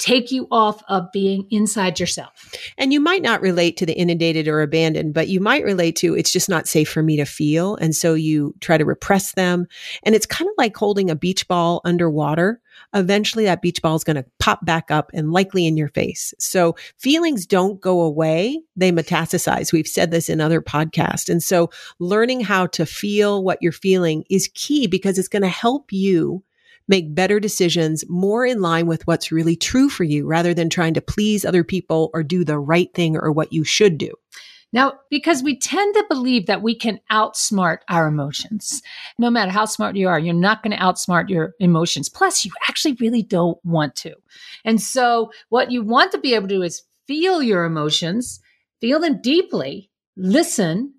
take 0.01 0.33
you 0.33 0.49
off 0.51 0.83
of 0.89 1.13
being 1.13 1.47
inside 1.51 2.01
yourself. 2.01 2.53
And 2.79 2.93
you 2.93 3.01
might 3.01 3.23
not 3.23 3.43
relate 3.43 3.77
to 3.77 3.87
the 3.87 3.93
inundated 3.93 4.49
or 4.49 4.63
abandoned, 4.63 5.13
but 5.15 5.29
you 5.29 5.41
might 5.41 5.63
relate 5.63 5.95
to 5.97 6.17
it's 6.17 6.33
just 6.33 6.49
not 6.49 6.67
safe 6.67 6.89
for 6.89 7.03
me 7.03 7.17
to 7.19 7.27
feel. 7.27 7.77
And 7.77 7.95
so 7.95 8.15
you 8.15 8.55
try 8.61 8.79
to 8.79 8.85
repress 8.85 9.33
them. 9.33 9.67
And 10.03 10.15
it's 10.15 10.27
kind 10.27 10.49
of 10.49 10.55
like 10.57 10.77
holding 10.77 11.11
a 11.11 11.15
beach 11.15 11.47
ball 11.47 11.83
underwater. 11.85 12.61
Eventually 12.95 13.45
that 13.45 13.61
beach 13.61 13.83
ball 13.83 13.95
is 13.95 14.05
going 14.05 14.17
to 14.17 14.25
pop 14.39 14.65
back 14.65 14.91
up 14.91 15.11
and 15.13 15.33
likely 15.33 15.67
in 15.67 15.77
your 15.77 15.89
face. 15.89 16.33
So 16.39 16.77
feelings 16.97 17.47
don't 17.47 17.81
go 17.81 18.01
away. 18.01 18.63
They 18.77 18.91
metastasize. 18.91 19.71
We've 19.71 19.87
said 19.87 20.11
this 20.11 20.31
in 20.31 20.41
other 20.41 20.63
podcasts. 20.63 21.29
And 21.29 21.43
so 21.43 21.71
learning 21.99 22.41
how 22.41 22.67
to 22.69 22.87
feel 22.87 23.45
what 23.45 23.59
you're 23.61 23.71
feeling 23.71 24.25
is 24.31 24.51
key 24.55 24.87
because 24.87 25.19
it's 25.19 25.29
going 25.29 25.43
to 25.43 25.49
help 25.49 25.93
you 25.93 26.43
make 26.91 27.15
better 27.15 27.41
decisions 27.41 28.05
more 28.09 28.45
in 28.45 28.61
line 28.61 28.87
with 28.87 29.07
what's 29.07 29.33
really 29.33 29.57
true 29.57 29.89
for 29.89 30.05
you 30.05 30.27
rather 30.27 30.53
than 30.53 30.69
trying 30.69 30.93
to 30.93 31.01
please 31.01 31.45
other 31.45 31.65
people 31.65 32.11
or 32.13 32.23
do 32.23 32.45
the 32.45 32.59
right 32.59 32.93
thing 32.93 33.17
or 33.17 33.33
what 33.33 33.53
you 33.53 33.65
should 33.65 33.97
do. 33.97 34.13
Now, 34.73 34.95
because 35.09 35.43
we 35.43 35.59
tend 35.59 35.95
to 35.95 36.05
believe 36.09 36.47
that 36.47 36.63
we 36.63 36.75
can 36.77 37.01
outsmart 37.11 37.79
our 37.89 38.07
emotions. 38.07 38.83
No 39.19 39.31
matter 39.31 39.51
how 39.51 39.65
smart 39.65 39.97
you 39.97 40.09
are, 40.09 40.19
you're 40.19 40.35
not 40.35 40.63
going 40.63 40.77
to 40.77 40.83
outsmart 40.83 41.29
your 41.29 41.55
emotions. 41.59 42.09
Plus, 42.09 42.45
you 42.45 42.53
actually 42.69 42.97
really 43.01 43.23
don't 43.23 43.59
want 43.65 43.97
to. 43.97 44.15
And 44.65 44.81
so, 44.81 45.33
what 45.49 45.73
you 45.73 45.83
want 45.83 46.13
to 46.13 46.19
be 46.19 46.35
able 46.35 46.47
to 46.49 46.55
do 46.55 46.63
is 46.63 46.83
feel 47.07 47.43
your 47.43 47.65
emotions, 47.65 48.41
feel 48.81 49.01
them 49.01 49.21
deeply, 49.21 49.91
listen, 50.17 50.95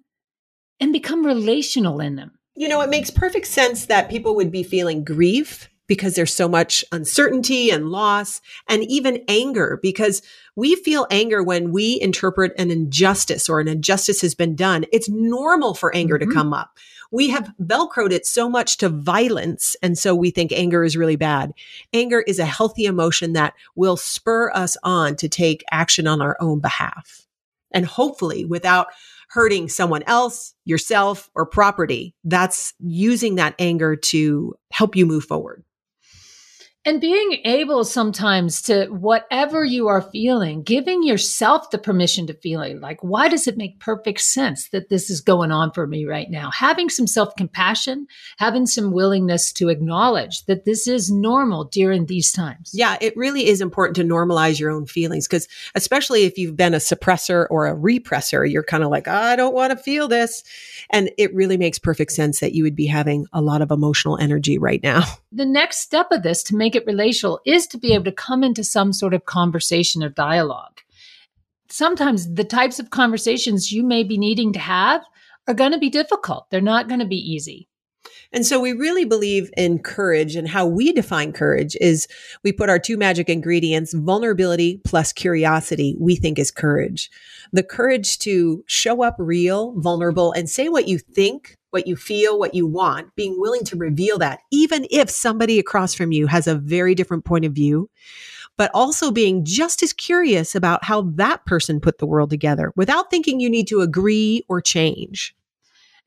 and 0.81 0.91
become 0.91 1.25
relational 1.25 2.01
in 2.01 2.17
them. 2.17 2.31
You 2.55 2.67
know, 2.67 2.81
it 2.81 2.89
makes 2.89 3.09
perfect 3.09 3.47
sense 3.47 3.85
that 3.85 4.09
people 4.09 4.35
would 4.35 4.51
be 4.51 4.63
feeling 4.63 5.05
grief 5.05 5.69
because 5.91 6.15
there's 6.15 6.33
so 6.33 6.47
much 6.47 6.85
uncertainty 6.93 7.69
and 7.69 7.89
loss 7.89 8.39
and 8.69 8.81
even 8.85 9.21
anger 9.27 9.77
because 9.81 10.21
we 10.55 10.73
feel 10.73 11.05
anger 11.11 11.43
when 11.43 11.73
we 11.73 11.99
interpret 11.99 12.53
an 12.57 12.71
injustice 12.71 13.49
or 13.49 13.59
an 13.59 13.67
injustice 13.67 14.21
has 14.21 14.33
been 14.33 14.55
done. 14.55 14.85
It's 14.93 15.09
normal 15.09 15.73
for 15.73 15.93
anger 15.93 16.17
mm-hmm. 16.17 16.29
to 16.29 16.33
come 16.33 16.53
up. 16.53 16.77
We 17.11 17.31
have 17.31 17.51
velcroed 17.61 18.13
it 18.13 18.25
so 18.25 18.49
much 18.49 18.77
to 18.77 18.87
violence. 18.87 19.75
And 19.83 19.97
so 19.97 20.15
we 20.15 20.31
think 20.31 20.53
anger 20.53 20.85
is 20.85 20.95
really 20.95 21.17
bad. 21.17 21.51
Anger 21.91 22.21
is 22.21 22.39
a 22.39 22.45
healthy 22.45 22.85
emotion 22.85 23.33
that 23.33 23.53
will 23.75 23.97
spur 23.97 24.49
us 24.51 24.77
on 24.83 25.17
to 25.17 25.27
take 25.27 25.61
action 25.73 26.07
on 26.07 26.21
our 26.21 26.37
own 26.39 26.61
behalf. 26.61 27.27
And 27.73 27.85
hopefully 27.85 28.45
without 28.45 28.87
hurting 29.31 29.67
someone 29.67 30.03
else, 30.07 30.53
yourself, 30.63 31.29
or 31.35 31.45
property. 31.45 32.15
That's 32.23 32.73
using 32.79 33.35
that 33.35 33.55
anger 33.59 33.97
to 33.97 34.55
help 34.71 34.95
you 34.95 35.05
move 35.05 35.25
forward. 35.25 35.65
And 36.83 36.99
being 36.99 37.41
able 37.45 37.83
sometimes 37.83 38.63
to 38.63 38.87
whatever 38.87 39.63
you 39.63 39.87
are 39.87 40.01
feeling, 40.01 40.63
giving 40.63 41.03
yourself 41.03 41.69
the 41.69 41.77
permission 41.77 42.25
to 42.25 42.33
feel 42.33 42.61
it. 42.61 42.81
Like, 42.81 43.03
why 43.03 43.27
does 43.27 43.47
it 43.47 43.55
make 43.55 43.79
perfect 43.79 44.21
sense 44.21 44.69
that 44.69 44.89
this 44.89 45.11
is 45.11 45.21
going 45.21 45.51
on 45.51 45.71
for 45.73 45.85
me 45.85 46.05
right 46.05 46.29
now? 46.29 46.49
Having 46.49 46.89
some 46.89 47.05
self 47.05 47.35
compassion, 47.35 48.07
having 48.37 48.65
some 48.65 48.91
willingness 48.91 49.51
to 49.53 49.69
acknowledge 49.69 50.43
that 50.45 50.65
this 50.65 50.87
is 50.87 51.11
normal 51.11 51.65
during 51.65 52.07
these 52.07 52.31
times. 52.31 52.71
Yeah, 52.73 52.97
it 52.99 53.15
really 53.15 53.45
is 53.45 53.61
important 53.61 53.95
to 53.97 54.03
normalize 54.03 54.59
your 54.59 54.71
own 54.71 54.87
feelings 54.87 55.27
because, 55.27 55.47
especially 55.75 56.23
if 56.23 56.39
you've 56.39 56.57
been 56.57 56.73
a 56.73 56.77
suppressor 56.77 57.45
or 57.51 57.67
a 57.67 57.75
repressor, 57.75 58.51
you're 58.51 58.63
kind 58.63 58.83
of 58.83 58.89
like, 58.89 59.07
oh, 59.07 59.11
I 59.11 59.35
don't 59.35 59.53
want 59.53 59.69
to 59.69 59.77
feel 59.77 60.07
this. 60.07 60.43
And 60.89 61.11
it 61.19 61.31
really 61.35 61.57
makes 61.57 61.77
perfect 61.77 62.11
sense 62.11 62.39
that 62.39 62.53
you 62.53 62.63
would 62.63 62.75
be 62.75 62.87
having 62.87 63.27
a 63.33 63.41
lot 63.41 63.61
of 63.61 63.69
emotional 63.69 64.17
energy 64.17 64.57
right 64.57 64.81
now. 64.81 65.03
The 65.31 65.45
next 65.45 65.77
step 65.79 66.11
of 66.11 66.23
this 66.23 66.43
to 66.43 66.55
make 66.57 66.70
it 66.75 66.85
relational 66.85 67.39
is 67.45 67.67
to 67.67 67.77
be 67.77 67.93
able 67.93 68.05
to 68.05 68.11
come 68.11 68.43
into 68.43 68.63
some 68.63 68.93
sort 68.93 69.13
of 69.13 69.25
conversation 69.25 70.03
or 70.03 70.09
dialogue. 70.09 70.81
sometimes 71.69 72.33
the 72.33 72.43
types 72.43 72.79
of 72.79 72.89
conversations 72.89 73.71
you 73.71 73.83
may 73.83 74.03
be 74.03 74.17
needing 74.17 74.53
to 74.53 74.59
have 74.59 75.01
are 75.47 75.53
going 75.53 75.71
to 75.71 75.77
be 75.77 75.89
difficult. 75.89 76.49
They're 76.49 76.61
not 76.61 76.87
going 76.87 76.99
to 76.99 77.05
be 77.05 77.15
easy. 77.15 77.67
And 78.33 78.45
so 78.45 78.59
we 78.59 78.71
really 78.71 79.05
believe 79.05 79.51
in 79.57 79.79
courage 79.79 80.35
and 80.35 80.47
how 80.47 80.65
we 80.65 80.93
define 80.93 81.33
courage 81.33 81.75
is 81.81 82.07
we 82.43 82.51
put 82.51 82.69
our 82.69 82.79
two 82.79 82.97
magic 82.97 83.29
ingredients, 83.29 83.93
vulnerability 83.93 84.81
plus 84.85 85.11
curiosity, 85.11 85.95
we 85.99 86.15
think 86.15 86.39
is 86.39 86.51
courage. 86.51 87.09
The 87.51 87.63
courage 87.63 88.19
to 88.19 88.63
show 88.67 89.03
up 89.03 89.15
real, 89.17 89.73
vulnerable 89.77 90.31
and 90.31 90.49
say 90.49 90.69
what 90.69 90.87
you 90.87 90.97
think, 90.97 91.57
what 91.71 91.87
you 91.87 91.95
feel, 91.95 92.37
what 92.37 92.53
you 92.53 92.67
want, 92.67 93.13
being 93.15 93.39
willing 93.39 93.63
to 93.65 93.75
reveal 93.75 94.17
that, 94.19 94.41
even 94.51 94.85
if 94.91 95.09
somebody 95.09 95.59
across 95.59 95.93
from 95.93 96.11
you 96.11 96.27
has 96.27 96.47
a 96.47 96.55
very 96.55 96.93
different 96.95 97.25
point 97.25 97.45
of 97.45 97.53
view, 97.53 97.89
but 98.57 98.69
also 98.73 99.11
being 99.11 99.43
just 99.43 99.81
as 99.81 99.93
curious 99.93 100.53
about 100.53 100.83
how 100.83 101.01
that 101.01 101.45
person 101.45 101.79
put 101.79 101.97
the 101.97 102.05
world 102.05 102.29
together 102.29 102.71
without 102.75 103.09
thinking 103.09 103.39
you 103.39 103.49
need 103.49 103.67
to 103.67 103.81
agree 103.81 104.45
or 104.47 104.61
change. 104.61 105.35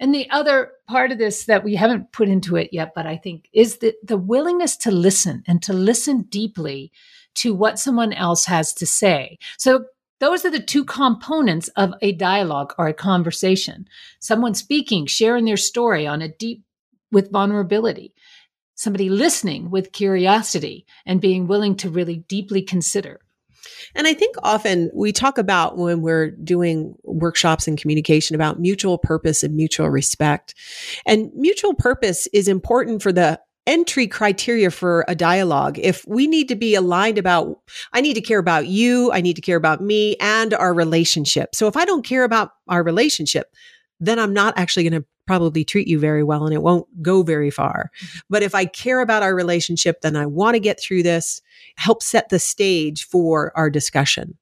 And 0.00 0.14
the 0.14 0.28
other 0.30 0.72
part 0.88 1.12
of 1.12 1.18
this 1.18 1.44
that 1.44 1.64
we 1.64 1.76
haven't 1.76 2.12
put 2.12 2.28
into 2.28 2.56
it 2.56 2.70
yet, 2.72 2.92
but 2.94 3.06
I 3.06 3.16
think 3.16 3.48
is 3.52 3.78
the, 3.78 3.94
the 4.02 4.16
willingness 4.16 4.76
to 4.78 4.90
listen 4.90 5.42
and 5.46 5.62
to 5.62 5.72
listen 5.72 6.22
deeply 6.22 6.92
to 7.34 7.54
what 7.54 7.78
someone 7.78 8.12
else 8.12 8.44
has 8.46 8.72
to 8.74 8.86
say. 8.86 9.38
So 9.56 9.86
those 10.24 10.42
are 10.46 10.50
the 10.50 10.58
two 10.58 10.84
components 10.84 11.68
of 11.76 11.92
a 12.00 12.10
dialogue 12.12 12.72
or 12.78 12.88
a 12.88 12.94
conversation. 12.94 13.86
Someone 14.20 14.54
speaking, 14.54 15.04
sharing 15.04 15.44
their 15.44 15.58
story 15.58 16.06
on 16.06 16.22
a 16.22 16.28
deep 16.28 16.64
with 17.12 17.30
vulnerability. 17.30 18.14
Somebody 18.74 19.10
listening 19.10 19.70
with 19.70 19.92
curiosity 19.92 20.86
and 21.04 21.20
being 21.20 21.46
willing 21.46 21.76
to 21.76 21.90
really 21.90 22.24
deeply 22.26 22.62
consider. 22.62 23.20
And 23.94 24.06
I 24.06 24.14
think 24.14 24.36
often 24.42 24.90
we 24.94 25.12
talk 25.12 25.36
about 25.36 25.76
when 25.76 26.00
we're 26.00 26.30
doing 26.30 26.94
workshops 27.04 27.68
and 27.68 27.78
communication 27.78 28.34
about 28.34 28.58
mutual 28.58 28.96
purpose 28.96 29.42
and 29.42 29.54
mutual 29.54 29.90
respect. 29.90 30.54
And 31.04 31.30
mutual 31.34 31.74
purpose 31.74 32.26
is 32.32 32.48
important 32.48 33.02
for 33.02 33.12
the 33.12 33.40
entry 33.66 34.06
criteria 34.06 34.70
for 34.70 35.04
a 35.08 35.14
dialogue. 35.14 35.78
If 35.78 36.06
we 36.06 36.26
need 36.26 36.48
to 36.48 36.56
be 36.56 36.74
aligned 36.74 37.18
about, 37.18 37.60
I 37.92 38.00
need 38.00 38.14
to 38.14 38.20
care 38.20 38.38
about 38.38 38.66
you, 38.66 39.10
I 39.12 39.20
need 39.20 39.36
to 39.36 39.42
care 39.42 39.56
about 39.56 39.80
me 39.80 40.16
and 40.20 40.52
our 40.54 40.74
relationship. 40.74 41.54
So 41.54 41.66
if 41.66 41.76
I 41.76 41.84
don't 41.84 42.04
care 42.04 42.24
about 42.24 42.52
our 42.68 42.82
relationship, 42.82 43.54
then 44.00 44.18
I'm 44.18 44.32
not 44.32 44.58
actually 44.58 44.88
going 44.88 45.02
to 45.02 45.06
probably 45.26 45.64
treat 45.64 45.88
you 45.88 45.98
very 45.98 46.22
well 46.22 46.44
and 46.44 46.54
it 46.54 46.62
won't 46.62 46.86
go 47.02 47.22
very 47.22 47.50
far. 47.50 47.90
Mm-hmm. 47.96 48.18
But 48.28 48.42
if 48.42 48.54
I 48.54 48.66
care 48.66 49.00
about 49.00 49.22
our 49.22 49.34
relationship, 49.34 50.02
then 50.02 50.16
I 50.16 50.26
want 50.26 50.54
to 50.54 50.60
get 50.60 50.78
through 50.78 51.02
this, 51.02 51.40
help 51.76 52.02
set 52.02 52.28
the 52.28 52.38
stage 52.38 53.06
for 53.06 53.52
our 53.56 53.70
discussion. 53.70 54.36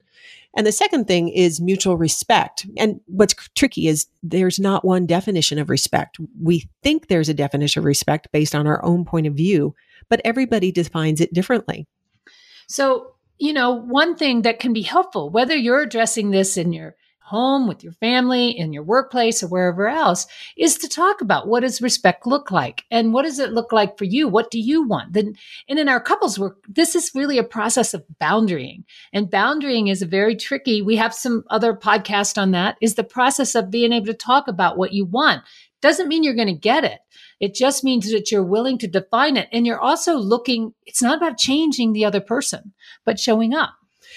And 0.57 0.67
the 0.67 0.73
second 0.73 1.07
thing 1.07 1.29
is 1.29 1.61
mutual 1.61 1.97
respect. 1.97 2.67
And 2.77 3.01
what's 3.07 3.35
tricky 3.55 3.89
is 3.89 4.07
there's 4.23 4.61
not 4.61 4.85
one 4.85 5.07
definition 5.07 5.59
of 5.59 5.71
respect. 5.71 6.19
We 6.41 6.69
think 6.83 7.09
there's 7.09 7.29
a 7.29 7.35
definition 7.35 7.81
of 7.81 7.85
respect 7.85 8.29
based 8.33 8.55
on 8.55 8.67
our 8.67 8.85
own 8.85 9.05
point 9.05 9.27
of 9.27 9.35
view, 9.35 9.75
but 10.09 10.21
everybody 10.25 10.71
defines 10.71 11.21
it 11.21 11.33
differently. 11.33 11.87
So, 12.69 13.15
you 13.39 13.53
know, 13.53 13.73
one 13.73 14.17
thing 14.17 14.43
that 14.43 14.61
can 14.61 14.73
be 14.73 14.83
helpful, 14.83 15.31
whether 15.31 15.57
you're 15.57 15.81
addressing 15.81 16.31
this 16.31 16.57
in 16.57 16.73
your 16.73 16.97
home, 17.33 17.67
with 17.67 17.83
your 17.83 17.95
family, 17.95 18.51
in 18.51 18.73
your 18.73 18.83
workplace, 18.83 19.43
or 19.43 19.49
wherever 19.49 19.89
else, 19.89 20.27
is 20.57 20.77
to 20.77 20.89
talk 20.89 21.23
about 21.23 21.49
what 21.49 21.61
does 21.61 21.81
respect 21.81 22.27
look 22.27 22.51
like 22.51 22.85
and 22.91 23.15
what 23.15 23.23
does 23.23 23.39
it 23.39 23.53
look 23.53 23.73
like 23.73 23.97
for 23.97 24.05
you? 24.05 24.29
What 24.29 24.51
do 24.51 24.61
you 24.61 24.87
want? 24.87 25.15
Then, 25.15 25.35
and 25.69 25.79
in 25.79 25.89
our 25.89 26.01
couples 26.01 26.39
work, 26.39 26.59
this 26.69 26.95
is 26.95 27.11
really 27.15 27.39
a 27.39 27.45
process 27.45 27.95
of 27.95 28.05
boundarying. 28.21 28.85
And 29.13 29.31
boundarying 29.31 29.91
is 29.91 30.03
a 30.03 30.07
very 30.07 30.37
tricky. 30.37 30.83
We 30.83 30.97
have 30.97 31.15
some 31.15 31.45
other 31.49 31.73
podcast 31.75 32.41
on 32.41 32.51
that. 32.51 32.77
Is 32.81 32.97
the 32.97 33.05
process 33.05 33.55
of 33.55 33.71
being 33.71 33.93
able 33.93 34.07
to 34.07 34.15
talk 34.15 34.47
about 34.47 34.77
what 34.77 34.93
you 34.93 35.07
want. 35.07 35.43
Doesn't 35.81 36.09
mean 36.09 36.23
you're 36.23 36.35
going 36.35 36.47
to 36.47 36.53
get 36.53 36.85
it. 36.85 37.01
It 37.41 37.55
just 37.55 37.83
means 37.83 38.13
that 38.13 38.31
you're 38.31 38.45
willing 38.45 38.79
to 38.79 38.87
define 38.87 39.37
it. 39.37 39.49
And 39.51 39.67
you're 39.67 39.81
also 39.81 40.15
looking, 40.17 40.75
it's 40.87 41.03
not 41.03 41.17
about 41.17 41.39
changing 41.39 41.93
the 41.93 42.05
other 42.05 42.21
person, 42.21 42.73
but 43.05 43.19
showing 43.19 43.53
up. 43.53 43.75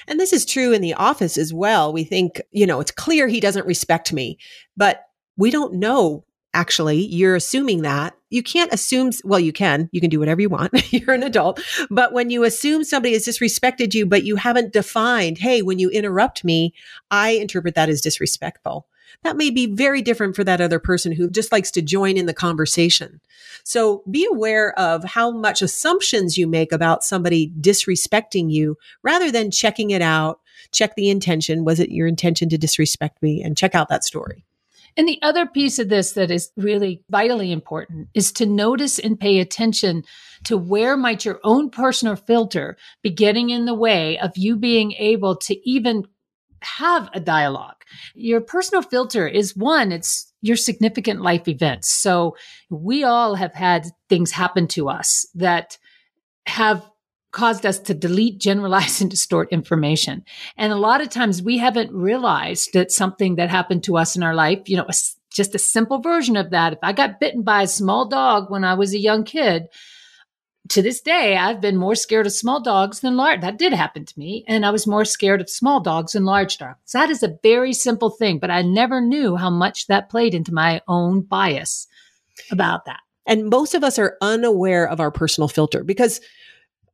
And 0.07 0.19
this 0.19 0.33
is 0.33 0.45
true 0.45 0.73
in 0.73 0.81
the 0.81 0.93
office 0.93 1.37
as 1.37 1.53
well. 1.53 1.91
We 1.91 2.03
think, 2.03 2.41
you 2.51 2.65
know, 2.65 2.79
it's 2.79 2.91
clear 2.91 3.27
he 3.27 3.39
doesn't 3.39 3.65
respect 3.65 4.13
me, 4.13 4.37
but 4.75 5.05
we 5.37 5.51
don't 5.51 5.75
know 5.75 6.23
actually. 6.55 7.05
You're 7.05 7.35
assuming 7.35 7.81
that. 7.81 8.15
You 8.29 8.41
can't 8.41 8.73
assume, 8.73 9.11
well, 9.23 9.39
you 9.39 9.51
can. 9.51 9.89
You 9.91 10.01
can 10.01 10.09
do 10.09 10.19
whatever 10.19 10.41
you 10.41 10.49
want. 10.49 10.71
You're 10.93 11.13
an 11.13 11.21
adult. 11.21 11.61
But 11.91 12.13
when 12.13 12.29
you 12.29 12.43
assume 12.43 12.83
somebody 12.83 13.13
has 13.13 13.27
disrespected 13.27 13.93
you, 13.93 14.05
but 14.05 14.23
you 14.23 14.37
haven't 14.37 14.73
defined, 14.73 15.37
hey, 15.37 15.61
when 15.61 15.79
you 15.79 15.89
interrupt 15.89 16.43
me, 16.43 16.73
I 17.11 17.31
interpret 17.31 17.75
that 17.75 17.89
as 17.89 18.01
disrespectful 18.01 18.87
that 19.23 19.37
may 19.37 19.49
be 19.49 19.65
very 19.65 20.01
different 20.01 20.35
for 20.35 20.43
that 20.43 20.61
other 20.61 20.79
person 20.79 21.11
who 21.11 21.29
just 21.29 21.51
likes 21.51 21.71
to 21.71 21.81
join 21.81 22.17
in 22.17 22.25
the 22.25 22.33
conversation. 22.33 23.19
So 23.63 24.03
be 24.09 24.27
aware 24.29 24.77
of 24.79 25.03
how 25.03 25.31
much 25.31 25.61
assumptions 25.61 26.37
you 26.37 26.47
make 26.47 26.71
about 26.71 27.03
somebody 27.03 27.51
disrespecting 27.59 28.51
you 28.51 28.77
rather 29.01 29.31
than 29.31 29.51
checking 29.51 29.91
it 29.91 30.01
out. 30.01 30.39
Check 30.71 30.95
the 30.95 31.09
intention. 31.09 31.65
Was 31.65 31.79
it 31.79 31.91
your 31.91 32.07
intention 32.07 32.49
to 32.49 32.57
disrespect 32.57 33.21
me? 33.21 33.41
And 33.41 33.57
check 33.57 33.75
out 33.75 33.89
that 33.89 34.03
story. 34.03 34.45
And 34.97 35.07
the 35.07 35.19
other 35.21 35.45
piece 35.45 35.77
of 35.77 35.89
this 35.89 36.13
that 36.13 36.31
is 36.31 36.51
really 36.55 37.03
vitally 37.09 37.51
important 37.51 38.07
is 38.13 38.31
to 38.33 38.45
notice 38.45 38.97
and 38.97 39.19
pay 39.19 39.39
attention 39.39 40.03
to 40.45 40.57
where 40.57 40.95
might 40.95 41.25
your 41.25 41.39
own 41.43 41.69
personal 41.69 42.15
filter 42.15 42.77
be 43.01 43.09
getting 43.09 43.49
in 43.49 43.65
the 43.65 43.73
way 43.73 44.17
of 44.19 44.37
you 44.37 44.55
being 44.55 44.93
able 44.93 45.35
to 45.35 45.69
even 45.69 46.05
have 46.65 47.09
a 47.13 47.19
dialogue. 47.19 47.75
Your 48.13 48.41
personal 48.41 48.81
filter 48.81 49.27
is 49.27 49.55
one, 49.55 49.91
it's 49.91 50.31
your 50.41 50.57
significant 50.57 51.21
life 51.21 51.47
events. 51.47 51.89
So 51.89 52.35
we 52.69 53.03
all 53.03 53.35
have 53.35 53.53
had 53.53 53.87
things 54.09 54.31
happen 54.31 54.67
to 54.69 54.89
us 54.89 55.27
that 55.35 55.77
have 56.47 56.89
caused 57.31 57.65
us 57.65 57.79
to 57.79 57.93
delete, 57.93 58.39
generalize, 58.39 59.01
and 59.01 59.11
distort 59.11 59.51
information. 59.51 60.23
And 60.57 60.71
a 60.71 60.77
lot 60.77 61.01
of 61.01 61.09
times 61.09 61.41
we 61.41 61.57
haven't 61.57 61.91
realized 61.91 62.73
that 62.73 62.91
something 62.91 63.35
that 63.35 63.49
happened 63.49 63.83
to 63.83 63.97
us 63.97 64.15
in 64.15 64.23
our 64.23 64.33
life, 64.33 64.67
you 64.67 64.77
know, 64.77 64.87
just 65.31 65.53
a 65.53 65.59
simple 65.59 65.99
version 65.99 66.37
of 66.37 66.51
that. 66.51 66.73
If 66.73 66.79
I 66.81 66.93
got 66.93 67.19
bitten 67.19 67.43
by 67.43 67.63
a 67.63 67.67
small 67.67 68.07
dog 68.07 68.49
when 68.49 68.63
I 68.63 68.73
was 68.75 68.93
a 68.93 68.99
young 68.99 69.25
kid, 69.25 69.67
to 70.69 70.81
this 70.81 71.01
day, 71.01 71.37
I've 71.37 71.61
been 71.61 71.77
more 71.77 71.95
scared 71.95 72.25
of 72.25 72.33
small 72.33 72.61
dogs 72.61 73.01
than 73.01 73.15
large. 73.15 73.41
That 73.41 73.57
did 73.57 73.73
happen 73.73 74.05
to 74.05 74.19
me. 74.19 74.43
And 74.47 74.65
I 74.65 74.71
was 74.71 74.87
more 74.87 75.05
scared 75.05 75.41
of 75.41 75.49
small 75.49 75.79
dogs 75.79 76.13
than 76.13 76.25
large 76.25 76.57
dogs. 76.57 76.91
That 76.93 77.09
is 77.09 77.23
a 77.23 77.37
very 77.43 77.73
simple 77.73 78.09
thing, 78.09 78.39
but 78.39 78.49
I 78.49 78.61
never 78.61 79.01
knew 79.01 79.35
how 79.35 79.49
much 79.49 79.87
that 79.87 80.09
played 80.09 80.33
into 80.33 80.53
my 80.53 80.81
own 80.87 81.21
bias 81.21 81.87
about 82.51 82.85
that. 82.85 82.99
And 83.25 83.49
most 83.49 83.73
of 83.73 83.83
us 83.83 83.99
are 83.99 84.17
unaware 84.21 84.87
of 84.87 84.99
our 84.99 85.11
personal 85.11 85.47
filter 85.47 85.83
because 85.83 86.21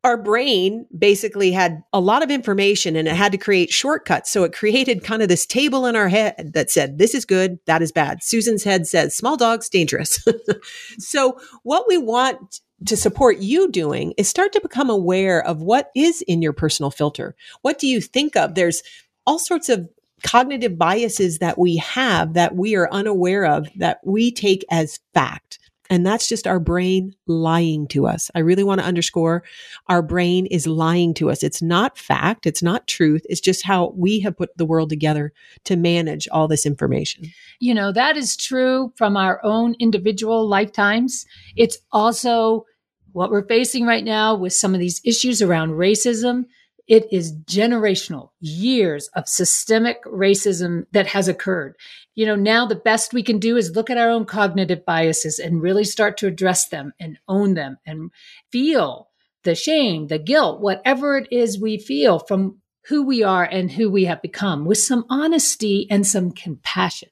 our 0.04 0.18
brain 0.18 0.88
basically 0.98 1.52
had 1.52 1.84
a 1.94 2.00
lot 2.00 2.24
of 2.24 2.32
information 2.32 2.96
and 2.96 3.08
it 3.08 3.16
had 3.16 3.32
to 3.32 3.38
create 3.38 3.70
shortcuts. 3.70 4.32
So 4.32 4.44
it 4.44 4.54
created 4.54 5.04
kind 5.04 5.22
of 5.22 5.30
this 5.30 5.46
table 5.46 5.86
in 5.86 5.96
our 5.96 6.10
head 6.10 6.52
that 6.54 6.72
said, 6.72 6.98
this 6.98 7.14
is 7.14 7.24
good, 7.24 7.60
that 7.68 7.82
is 7.82 7.92
bad. 7.92 8.24
Susan's 8.24 8.64
head 8.64 8.88
says, 8.88 9.16
small 9.16 9.38
dogs, 9.38 9.70
dangerous. 9.70 10.26
so 10.98 11.40
what 11.64 11.86
we 11.88 11.98
want 12.00 12.62
to 12.86 12.98
support 12.98 13.38
you 13.38 13.70
doing 13.70 14.14
is 14.18 14.28
start 14.28 14.54
to 14.54 14.62
become 14.62 14.90
aware 14.90 15.46
of 15.46 15.62
what 15.62 15.92
is 15.96 16.22
in 16.24 16.42
your 16.42 16.54
personal 16.54 16.92
filter. 16.92 17.36
What 17.62 17.80
do 17.80 17.88
you 17.88 18.02
think 18.02 18.36
of? 18.36 18.56
There's 18.56 18.84
all 19.26 19.40
sorts 19.40 19.70
of 19.70 19.88
cognitive 20.24 20.78
biases 20.78 21.40
that 21.40 21.58
we 21.58 21.78
have 21.78 22.34
that 22.34 22.56
we 22.56 22.76
are 22.76 22.92
unaware 22.92 23.46
of 23.46 23.68
that 23.76 24.00
we 24.04 24.32
take 24.32 24.64
as 24.70 25.00
fact. 25.14 25.60
And 25.90 26.06
that's 26.06 26.30
just 26.30 26.48
our 26.48 26.60
brain 26.60 27.14
lying 27.28 27.86
to 27.90 28.08
us. 28.08 28.32
I 28.34 28.40
really 28.40 28.64
want 28.64 28.80
to 28.80 28.88
underscore 28.88 29.44
our 29.88 30.02
brain 30.02 30.46
is 30.46 30.66
lying 30.66 31.14
to 31.16 31.30
us. 31.30 31.44
It's 31.44 31.62
not 31.62 31.98
fact. 31.98 32.46
It's 32.46 32.64
not 32.64 32.88
truth. 32.88 33.26
It's 33.30 33.42
just 33.42 33.66
how 33.66 33.94
we 33.98 34.22
have 34.22 34.38
put 34.38 34.58
the 34.58 34.66
world 34.66 34.90
together 34.90 35.34
to 35.66 35.76
manage 35.76 36.30
all 36.32 36.48
this 36.48 36.66
information. 36.66 37.26
You 37.60 37.74
know, 37.74 37.92
that 37.92 38.16
is 38.16 38.38
true 38.38 38.94
from 38.96 39.18
our 39.18 39.44
own 39.44 39.76
individual 39.80 40.48
lifetimes. 40.48 41.26
It's 41.58 41.78
also 41.92 42.66
what 43.14 43.32
we're 43.32 43.48
facing 43.48 43.86
right 43.86 44.04
now 44.04 44.36
with 44.36 44.54
some 44.54 44.74
of 44.74 44.80
these 44.80 45.02
issues 45.04 45.42
around 45.42 45.72
racism, 45.72 46.46
it 46.88 47.08
is 47.12 47.34
generational 47.46 48.32
years 48.40 49.10
of 49.16 49.30
systemic 49.30 50.04
racism 50.04 50.86
that 50.92 51.08
has 51.08 51.28
occurred. 51.28 51.76
You 52.16 52.26
know, 52.26 52.36
now 52.36 52.66
the 52.66 52.76
best 52.76 53.14
we 53.14 53.24
can 53.24 53.40
do 53.40 53.56
is 53.56 53.76
look 53.76 53.90
at 53.90 53.98
our 53.98 54.10
own 54.10 54.26
cognitive 54.26 54.86
biases 54.86 55.40
and 55.40 55.62
really 55.62 55.84
start 55.84 56.18
to 56.18 56.28
address 56.28 56.68
them 56.68 56.94
and 57.00 57.18
own 57.28 57.54
them 57.54 57.78
and 57.86 58.12
feel 58.52 59.10
the 59.44 59.56
shame, 59.56 60.08
the 60.08 60.20
guilt, 60.20 60.62
whatever 60.62 61.18
it 61.18 61.28
is 61.32 61.60
we 61.60 61.78
feel 61.78 62.20
from 62.20 62.60
who 62.88 63.04
we 63.04 63.24
are 63.24 63.44
and 63.44 63.72
who 63.72 63.90
we 63.90 64.06
have 64.06 64.22
become 64.22 64.66
with 64.66 64.78
some 64.78 65.06
honesty 65.10 65.88
and 65.90 66.06
some 66.06 66.32
compassion. 66.32 67.10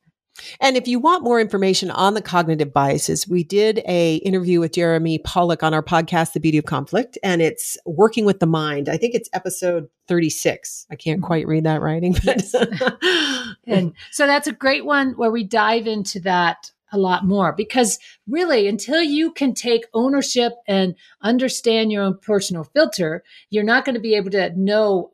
And 0.60 0.78
if 0.78 0.88
you 0.88 0.99
want 0.99 1.23
more 1.23 1.39
information 1.39 1.91
on 1.91 2.13
the 2.13 2.21
cognitive 2.21 2.73
biases, 2.73 3.28
we 3.28 3.43
did 3.43 3.82
a 3.88 4.15
interview 4.17 4.60
with 4.60 4.73
Jeremy 4.73 5.19
Pollack 5.19 5.63
on 5.63 5.73
our 5.73 5.84
podcast, 5.84 6.34
The 6.34 6.39
Beauty 6.39 6.58
of 6.58 6.65
Conflict, 6.65 7.17
and 7.23 7.41
it's 7.41 7.78
working 7.86 8.25
with 8.25 8.39
the 8.39 8.45
mind. 8.45 8.89
I 8.89 8.97
think 8.97 9.15
it's 9.15 9.30
episode 9.34 9.89
36. 10.08 10.88
I 10.91 10.95
can't 10.95 11.21
quite 11.21 11.47
read 11.47 11.63
that 11.65 11.82
writing. 11.82 12.13
But 12.13 12.43
yes. 12.43 12.56
and 13.67 13.93
so 14.12 14.28
that's 14.28 14.47
a 14.47 14.54
great 14.54 14.86
one 14.86 15.12
where 15.12 15.32
we 15.32 15.43
dive 15.43 15.88
into 15.88 16.19
that 16.21 16.71
a 16.91 16.97
lot 16.97 17.23
more 17.23 17.54
because 17.54 17.99
really 18.28 18.67
until 18.67 19.02
you 19.02 19.32
can 19.32 19.54
take 19.54 19.86
ownership 19.93 20.54
and 20.67 20.95
understand 21.21 21.91
your 21.91 22.04
own 22.04 22.17
personal 22.17 22.63
filter, 22.63 23.23
you're 23.49 23.63
not 23.63 23.86
going 23.86 23.93
to 23.93 24.02
be 24.02 24.15
able 24.15 24.32
to 24.32 24.52
know 24.60 25.12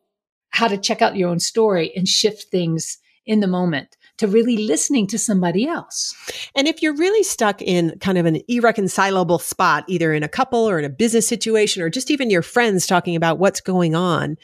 how 0.49 0.67
to 0.67 0.77
check 0.77 1.01
out 1.01 1.17
your 1.17 1.29
own 1.29 1.39
story 1.39 1.91
and 1.95 2.07
shift 2.07 2.43
things 2.43 2.97
in 3.25 3.39
the 3.41 3.47
moment 3.47 3.97
to 4.17 4.28
really 4.28 4.58
listening 4.58 5.08
to 5.08 5.19
somebody 5.19 5.67
else. 5.67 6.15
And 6.56 6.67
if 6.67 6.82
you're 6.82 6.95
really 6.95 7.23
stuck 7.23 7.62
in 7.62 7.97
kind 7.99 8.17
of 8.17 8.25
an 8.25 8.41
irreconcilable 8.47 9.39
spot, 9.39 9.84
either 9.88 10.13
in 10.13 10.23
a 10.23 10.30
couple 10.30 10.67
or 10.67 10.80
in 10.80 10.86
a 10.86 10.89
business 10.89 11.28
situation, 11.28 11.84
or 11.84 11.89
just 11.89 12.10
even 12.10 12.30
your 12.30 12.41
friends 12.41 12.88
talking 12.88 13.15
about 13.15 13.39
what's 13.39 13.62
going 13.62 13.93
on, 13.93 14.38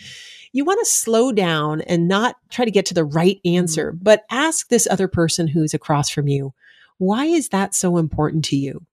you 0.54 0.66
want 0.66 0.80
to 0.80 0.92
slow 0.92 1.32
down 1.32 1.82
and 1.82 2.08
not 2.08 2.36
try 2.50 2.66
to 2.66 2.72
get 2.72 2.86
to 2.88 2.94
the 2.94 3.06
right 3.06 3.40
answer, 3.46 3.92
mm-hmm. 3.92 4.04
but 4.04 4.26
ask 4.30 4.68
this 4.68 4.88
other 4.90 5.08
person 5.08 5.48
who's 5.48 5.74
across 5.74 6.10
from 6.10 6.28
you, 6.28 6.54
why 6.98 7.26
is 7.26 7.50
that 7.50 7.74
so 7.74 7.98
important 7.98 8.46
to 8.46 8.58
you? 8.58 8.86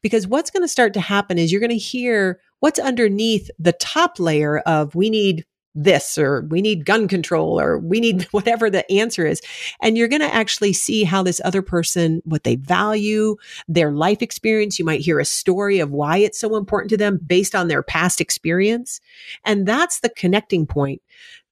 Because 0.00 0.26
what's 0.26 0.50
going 0.50 0.64
to 0.64 0.68
start 0.68 0.94
to 0.94 1.00
happen 1.00 1.38
is 1.38 1.52
you're 1.52 1.60
going 1.60 1.70
to 1.70 1.76
hear 1.76 2.40
what's 2.60 2.78
underneath 2.78 3.50
the 3.58 3.72
top 3.72 4.18
layer 4.18 4.58
of 4.60 4.94
we 4.94 5.10
need 5.10 5.44
this 5.74 6.18
or 6.18 6.42
we 6.42 6.60
need 6.60 6.84
gun 6.84 7.08
control 7.08 7.60
or 7.60 7.78
we 7.78 8.00
need 8.00 8.22
whatever 8.30 8.68
the 8.68 8.90
answer 8.90 9.26
is. 9.26 9.40
And 9.80 9.96
you're 9.96 10.08
going 10.08 10.22
to 10.22 10.34
actually 10.34 10.72
see 10.72 11.04
how 11.04 11.22
this 11.22 11.40
other 11.44 11.62
person, 11.62 12.22
what 12.24 12.44
they 12.44 12.56
value, 12.56 13.36
their 13.68 13.90
life 13.90 14.22
experience. 14.22 14.78
You 14.78 14.84
might 14.84 15.00
hear 15.00 15.18
a 15.18 15.24
story 15.24 15.78
of 15.78 15.90
why 15.90 16.18
it's 16.18 16.38
so 16.38 16.56
important 16.56 16.90
to 16.90 16.96
them 16.96 17.18
based 17.24 17.54
on 17.54 17.68
their 17.68 17.82
past 17.82 18.20
experience. 18.20 19.00
And 19.44 19.66
that's 19.66 20.00
the 20.00 20.10
connecting 20.10 20.66
point. 20.66 21.02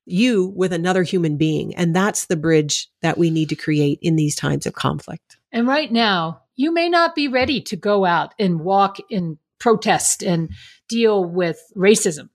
You 0.06 0.46
with 0.56 0.72
another 0.72 1.02
human 1.02 1.36
being. 1.36 1.74
And 1.76 1.94
that's 1.94 2.26
the 2.26 2.36
bridge 2.36 2.88
that 3.00 3.18
we 3.18 3.30
need 3.30 3.48
to 3.50 3.56
create 3.56 4.00
in 4.02 4.16
these 4.16 4.34
times 4.34 4.66
of 4.66 4.74
conflict. 4.74 5.36
And 5.52 5.66
right 5.66 5.90
now, 5.90 6.42
you 6.56 6.72
may 6.72 6.88
not 6.88 7.14
be 7.14 7.28
ready 7.28 7.60
to 7.62 7.76
go 7.76 8.04
out 8.04 8.34
and 8.38 8.60
walk 8.60 8.98
in 9.08 9.38
protest 9.58 10.22
and 10.22 10.50
deal 10.88 11.24
with 11.24 11.62
racism. 11.76 12.28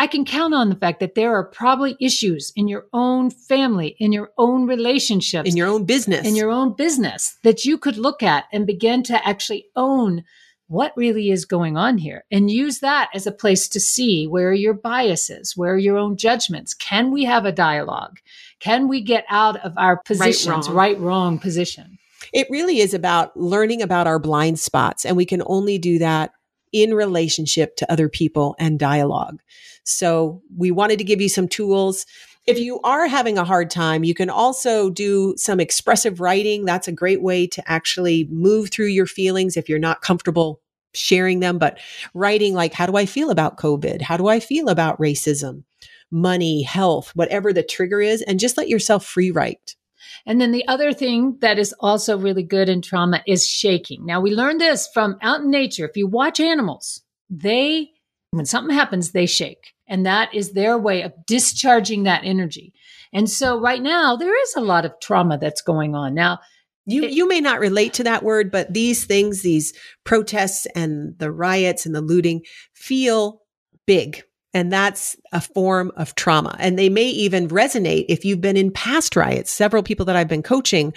I 0.00 0.06
can 0.06 0.24
count 0.24 0.54
on 0.54 0.70
the 0.70 0.76
fact 0.76 1.00
that 1.00 1.14
there 1.14 1.36
are 1.36 1.44
probably 1.44 1.94
issues 2.00 2.54
in 2.56 2.68
your 2.68 2.86
own 2.94 3.28
family, 3.28 3.96
in 3.98 4.12
your 4.14 4.30
own 4.38 4.66
relationships, 4.66 5.50
in 5.50 5.58
your 5.58 5.68
own 5.68 5.84
business, 5.84 6.26
in 6.26 6.34
your 6.34 6.50
own 6.50 6.72
business 6.72 7.36
that 7.42 7.66
you 7.66 7.76
could 7.76 7.98
look 7.98 8.22
at 8.22 8.46
and 8.50 8.66
begin 8.66 9.02
to 9.02 9.28
actually 9.28 9.66
own 9.76 10.24
what 10.68 10.94
really 10.96 11.30
is 11.30 11.44
going 11.44 11.76
on 11.76 11.98
here 11.98 12.24
and 12.30 12.50
use 12.50 12.78
that 12.78 13.10
as 13.12 13.26
a 13.26 13.32
place 13.32 13.68
to 13.68 13.78
see 13.78 14.26
where 14.26 14.54
your 14.54 14.72
biases, 14.72 15.54
where 15.54 15.76
your 15.76 15.98
own 15.98 16.16
judgments. 16.16 16.72
Can 16.72 17.10
we 17.10 17.24
have 17.24 17.44
a 17.44 17.52
dialogue? 17.52 18.20
Can 18.58 18.88
we 18.88 19.02
get 19.02 19.26
out 19.28 19.58
of 19.58 19.74
our 19.76 19.98
positions, 19.98 20.66
right, 20.70 20.76
wrong, 20.76 20.76
right, 20.76 20.98
wrong 20.98 21.38
position? 21.38 21.98
It 22.32 22.46
really 22.48 22.78
is 22.78 22.94
about 22.94 23.36
learning 23.36 23.82
about 23.82 24.06
our 24.06 24.18
blind 24.18 24.58
spots. 24.58 25.04
And 25.04 25.14
we 25.14 25.26
can 25.26 25.42
only 25.44 25.76
do 25.76 25.98
that 25.98 26.32
in 26.72 26.94
relationship 26.94 27.76
to 27.76 27.92
other 27.92 28.08
people 28.08 28.54
and 28.58 28.78
dialogue. 28.78 29.40
So 29.84 30.42
we 30.56 30.70
wanted 30.70 30.98
to 30.98 31.04
give 31.04 31.20
you 31.20 31.28
some 31.28 31.48
tools. 31.48 32.06
If 32.46 32.58
you 32.58 32.80
are 32.80 33.06
having 33.06 33.38
a 33.38 33.44
hard 33.44 33.70
time, 33.70 34.04
you 34.04 34.14
can 34.14 34.30
also 34.30 34.90
do 34.90 35.34
some 35.36 35.60
expressive 35.60 36.20
writing. 36.20 36.64
That's 36.64 36.88
a 36.88 36.92
great 36.92 37.22
way 37.22 37.46
to 37.48 37.70
actually 37.70 38.28
move 38.30 38.70
through 38.70 38.86
your 38.86 39.06
feelings 39.06 39.56
if 39.56 39.68
you're 39.68 39.78
not 39.78 40.02
comfortable 40.02 40.60
sharing 40.94 41.40
them, 41.40 41.58
but 41.58 41.78
writing 42.14 42.54
like, 42.54 42.72
how 42.72 42.86
do 42.86 42.96
I 42.96 43.06
feel 43.06 43.30
about 43.30 43.58
COVID? 43.58 44.02
How 44.02 44.16
do 44.16 44.28
I 44.28 44.40
feel 44.40 44.68
about 44.68 44.98
racism, 44.98 45.62
money, 46.10 46.62
health, 46.62 47.12
whatever 47.14 47.52
the 47.52 47.62
trigger 47.62 48.00
is, 48.00 48.22
and 48.22 48.40
just 48.40 48.56
let 48.56 48.68
yourself 48.68 49.04
free 49.04 49.30
write. 49.30 49.76
And 50.26 50.40
then 50.40 50.52
the 50.52 50.66
other 50.66 50.92
thing 50.92 51.38
that 51.40 51.58
is 51.58 51.74
also 51.80 52.18
really 52.18 52.42
good 52.42 52.68
in 52.68 52.82
trauma 52.82 53.22
is 53.26 53.46
shaking. 53.46 54.04
Now 54.04 54.20
we 54.20 54.34
learned 54.34 54.60
this 54.60 54.88
from 54.92 55.16
out 55.22 55.40
in 55.40 55.50
nature. 55.50 55.86
If 55.86 55.96
you 55.96 56.06
watch 56.06 56.40
animals, 56.40 57.02
they, 57.28 57.90
when 58.30 58.46
something 58.46 58.74
happens, 58.74 59.10
they 59.10 59.26
shake. 59.26 59.74
And 59.88 60.06
that 60.06 60.32
is 60.34 60.52
their 60.52 60.78
way 60.78 61.02
of 61.02 61.12
discharging 61.26 62.04
that 62.04 62.22
energy. 62.24 62.72
And 63.12 63.28
so 63.28 63.60
right 63.60 63.82
now 63.82 64.16
there 64.16 64.40
is 64.40 64.54
a 64.56 64.60
lot 64.60 64.84
of 64.84 64.94
trauma 65.00 65.36
that's 65.36 65.62
going 65.62 65.94
on. 65.94 66.14
Now, 66.14 66.38
you 66.86 67.06
you 67.06 67.28
may 67.28 67.40
not 67.40 67.60
relate 67.60 67.92
to 67.94 68.04
that 68.04 68.22
word, 68.22 68.50
but 68.50 68.72
these 68.72 69.04
things, 69.04 69.42
these 69.42 69.74
protests 70.04 70.66
and 70.74 71.18
the 71.18 71.30
riots 71.30 71.86
and 71.86 71.94
the 71.94 72.00
looting 72.00 72.42
feel 72.72 73.42
big 73.86 74.24
and 74.52 74.72
that's 74.72 75.16
a 75.32 75.40
form 75.40 75.92
of 75.96 76.14
trauma. 76.14 76.56
And 76.58 76.78
they 76.78 76.88
may 76.88 77.06
even 77.06 77.48
resonate 77.48 78.06
if 78.08 78.24
you've 78.24 78.40
been 78.40 78.56
in 78.56 78.72
past 78.72 79.14
riots. 79.14 79.50
Several 79.50 79.82
people 79.82 80.04
that 80.06 80.16
I've 80.16 80.28
been 80.28 80.42
coaching, 80.42 80.92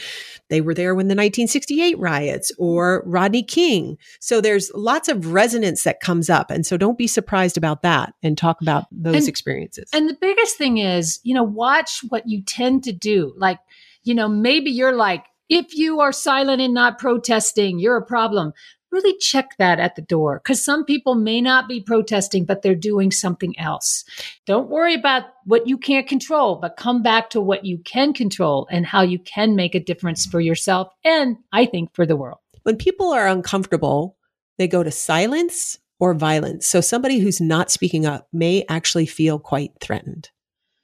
they 0.49 0.61
were 0.61 0.73
there 0.73 0.95
when 0.95 1.07
the 1.07 1.13
1968 1.13 1.97
riots 1.99 2.51
or 2.57 3.03
Rodney 3.05 3.43
King. 3.43 3.97
So 4.19 4.41
there's 4.41 4.71
lots 4.73 5.07
of 5.07 5.33
resonance 5.33 5.83
that 5.83 5.99
comes 5.99 6.29
up. 6.29 6.49
And 6.49 6.65
so 6.65 6.77
don't 6.77 6.97
be 6.97 7.07
surprised 7.07 7.57
about 7.57 7.83
that 7.83 8.13
and 8.23 8.37
talk 8.37 8.61
about 8.61 8.85
those 8.91 9.15
and, 9.15 9.27
experiences. 9.27 9.89
And 9.93 10.09
the 10.09 10.17
biggest 10.19 10.57
thing 10.57 10.79
is, 10.79 11.19
you 11.23 11.35
know, 11.35 11.43
watch 11.43 12.01
what 12.09 12.27
you 12.27 12.41
tend 12.41 12.83
to 12.85 12.91
do. 12.91 13.33
Like, 13.37 13.59
you 14.03 14.15
know, 14.15 14.27
maybe 14.27 14.71
you're 14.71 14.95
like, 14.95 15.25
if 15.49 15.75
you 15.75 15.99
are 15.99 16.11
silent 16.11 16.61
and 16.61 16.73
not 16.73 16.97
protesting, 16.97 17.77
you're 17.77 17.97
a 17.97 18.05
problem 18.05 18.53
really 18.93 19.17
check 19.17 19.57
that 19.57 19.79
at 19.79 19.95
the 19.95 20.01
door 20.01 20.39
because 20.41 20.63
some 20.63 20.85
people 20.85 21.15
may 21.15 21.41
not 21.41 21.67
be 21.67 21.81
protesting, 21.81 22.45
but 22.45 22.61
they're 22.61 22.75
doing 22.75 23.11
something 23.11 23.57
else. 23.59 24.05
Don't 24.45 24.69
worry 24.69 24.93
about 24.93 25.23
what 25.45 25.67
you 25.67 25.77
can't 25.77 26.07
control, 26.07 26.55
but 26.55 26.77
come 26.77 27.01
back 27.01 27.31
to 27.31 27.41
what 27.41 27.65
you 27.65 27.79
can 27.79 28.13
control 28.13 28.67
and 28.71 28.85
how 28.85 29.01
you 29.01 29.19
can 29.19 29.55
make 29.55 29.75
a 29.75 29.79
difference 29.79 30.25
for 30.25 30.39
yourself 30.39 30.93
and 31.03 31.37
I 31.51 31.65
think 31.65 31.93
for 31.93 32.05
the 32.05 32.15
world. 32.15 32.37
When 32.61 32.77
people 32.77 33.11
are 33.11 33.27
uncomfortable, 33.27 34.15
they 34.57 34.67
go 34.67 34.83
to 34.83 34.91
silence 34.91 35.79
or 35.99 36.13
violence. 36.13 36.67
So 36.67 36.79
somebody 36.79 37.19
who's 37.19 37.41
not 37.41 37.71
speaking 37.71 38.05
up 38.05 38.27
may 38.31 38.63
actually 38.69 39.05
feel 39.05 39.39
quite 39.39 39.71
threatened. 39.81 40.29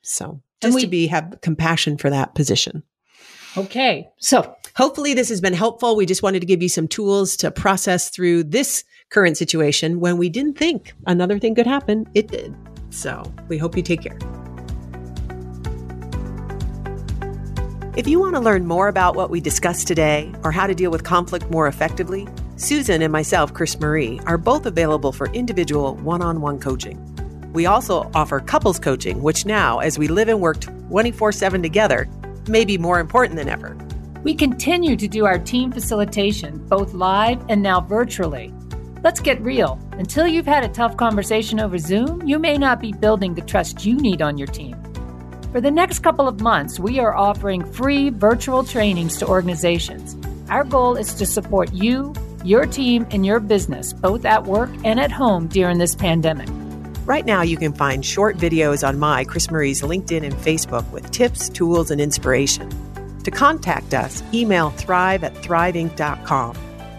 So 0.01 0.41
just 0.61 0.75
we, 0.75 0.81
to 0.81 0.87
be 0.87 1.07
have 1.07 1.39
compassion 1.41 1.97
for 1.97 2.09
that 2.09 2.35
position. 2.35 2.83
Okay. 3.57 4.09
So 4.19 4.55
hopefully 4.75 5.13
this 5.13 5.29
has 5.29 5.41
been 5.41 5.53
helpful. 5.53 5.95
We 5.95 6.05
just 6.05 6.23
wanted 6.23 6.39
to 6.41 6.45
give 6.45 6.61
you 6.61 6.69
some 6.69 6.87
tools 6.87 7.35
to 7.37 7.51
process 7.51 8.09
through 8.09 8.43
this 8.45 8.83
current 9.09 9.37
situation 9.37 9.99
when 9.99 10.17
we 10.17 10.29
didn't 10.29 10.57
think 10.57 10.93
another 11.07 11.39
thing 11.39 11.55
could 11.55 11.67
happen. 11.67 12.07
It 12.13 12.27
did. 12.27 12.55
So 12.91 13.23
we 13.47 13.57
hope 13.57 13.75
you 13.75 13.83
take 13.83 14.01
care. 14.01 14.17
If 17.97 18.07
you 18.07 18.19
want 18.19 18.35
to 18.35 18.39
learn 18.39 18.65
more 18.65 18.87
about 18.87 19.15
what 19.15 19.29
we 19.29 19.41
discussed 19.41 19.87
today 19.87 20.31
or 20.43 20.51
how 20.51 20.67
to 20.67 20.75
deal 20.75 20.91
with 20.91 21.03
conflict 21.03 21.49
more 21.49 21.67
effectively, 21.67 22.27
Susan 22.55 23.01
and 23.01 23.11
myself, 23.11 23.53
Chris 23.53 23.79
Marie, 23.79 24.21
are 24.25 24.37
both 24.37 24.65
available 24.65 25.11
for 25.11 25.27
individual 25.33 25.95
one 25.95 26.21
on 26.21 26.39
one 26.39 26.59
coaching. 26.59 26.97
We 27.51 27.65
also 27.65 28.09
offer 28.13 28.39
couples 28.39 28.79
coaching, 28.79 29.21
which 29.21 29.45
now, 29.45 29.79
as 29.79 29.97
we 29.97 30.07
live 30.07 30.29
and 30.29 30.39
work 30.39 30.61
24 30.89 31.31
7 31.31 31.61
together, 31.61 32.07
may 32.49 32.65
be 32.65 32.77
more 32.77 32.99
important 32.99 33.37
than 33.37 33.47
ever. 33.47 33.77
We 34.23 34.35
continue 34.35 34.97
to 34.97 35.07
do 35.07 35.25
our 35.25 35.39
team 35.39 35.71
facilitation, 35.71 36.57
both 36.67 36.93
live 36.93 37.43
and 37.47 37.61
now 37.61 37.79
virtually. 37.79 38.53
Let's 39.01 39.21
get 39.21 39.39
real. 39.41 39.79
Until 39.93 40.27
you've 40.27 40.45
had 40.45 40.65
a 40.65 40.69
tough 40.69 40.97
conversation 40.97 41.59
over 41.59 41.77
Zoom, 41.77 42.21
you 42.27 42.37
may 42.37 42.57
not 42.57 42.81
be 42.81 42.91
building 42.91 43.33
the 43.33 43.41
trust 43.41 43.85
you 43.85 43.95
need 43.95 44.21
on 44.21 44.37
your 44.37 44.47
team. 44.47 44.75
For 45.53 45.61
the 45.61 45.71
next 45.71 45.99
couple 45.99 46.27
of 46.27 46.41
months, 46.41 46.79
we 46.79 46.99
are 46.99 47.15
offering 47.15 47.63
free 47.71 48.09
virtual 48.09 48.63
trainings 48.63 49.17
to 49.17 49.27
organizations. 49.27 50.17
Our 50.49 50.65
goal 50.65 50.97
is 50.97 51.13
to 51.13 51.25
support 51.25 51.71
you, 51.73 52.13
your 52.43 52.65
team, 52.65 53.07
and 53.11 53.25
your 53.25 53.39
business, 53.39 53.93
both 53.93 54.25
at 54.25 54.43
work 54.43 54.69
and 54.83 54.99
at 54.99 55.11
home 55.11 55.47
during 55.47 55.77
this 55.77 55.95
pandemic. 55.95 56.49
Right 57.09 57.25
now, 57.25 57.41
you 57.41 57.57
can 57.57 57.73
find 57.73 58.05
short 58.05 58.37
videos 58.37 58.87
on 58.87 58.99
my, 58.99 59.23
Chris 59.23 59.49
Marie's 59.49 59.81
LinkedIn 59.81 60.23
and 60.23 60.35
Facebook 60.35 60.87
with 60.91 61.09
tips, 61.09 61.49
tools, 61.49 61.89
and 61.89 61.99
inspiration. 61.99 62.69
To 63.23 63.31
contact 63.31 63.95
us, 63.95 64.21
email 64.31 64.69
thrive 64.69 65.23
at 65.23 65.33
thriveinc.com. 65.33 66.55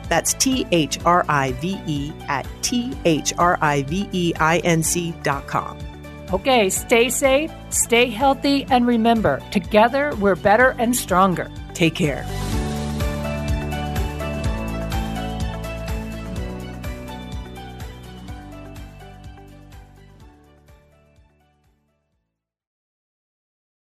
That's 0.09 0.35
T 0.35 0.66
H 0.73 0.99
R 1.05 1.25
I 1.29 1.53
V 1.53 1.81
E 1.87 2.12
at 2.27 2.44
T 2.61 2.92
H 3.05 3.33
R 3.38 3.57
I 3.61 3.83
V 3.83 4.09
E 4.11 4.33
I 4.40 4.59
N 4.59 4.83
C.com. 4.83 5.79
Okay, 6.33 6.70
stay 6.70 7.09
safe, 7.09 7.53
stay 7.70 8.11
healthy, 8.11 8.66
and 8.68 8.88
remember, 8.88 9.40
together 9.53 10.12
we're 10.16 10.35
better 10.35 10.75
and 10.81 10.96
stronger. 10.96 11.49
Take 11.73 11.94
care. 11.94 12.27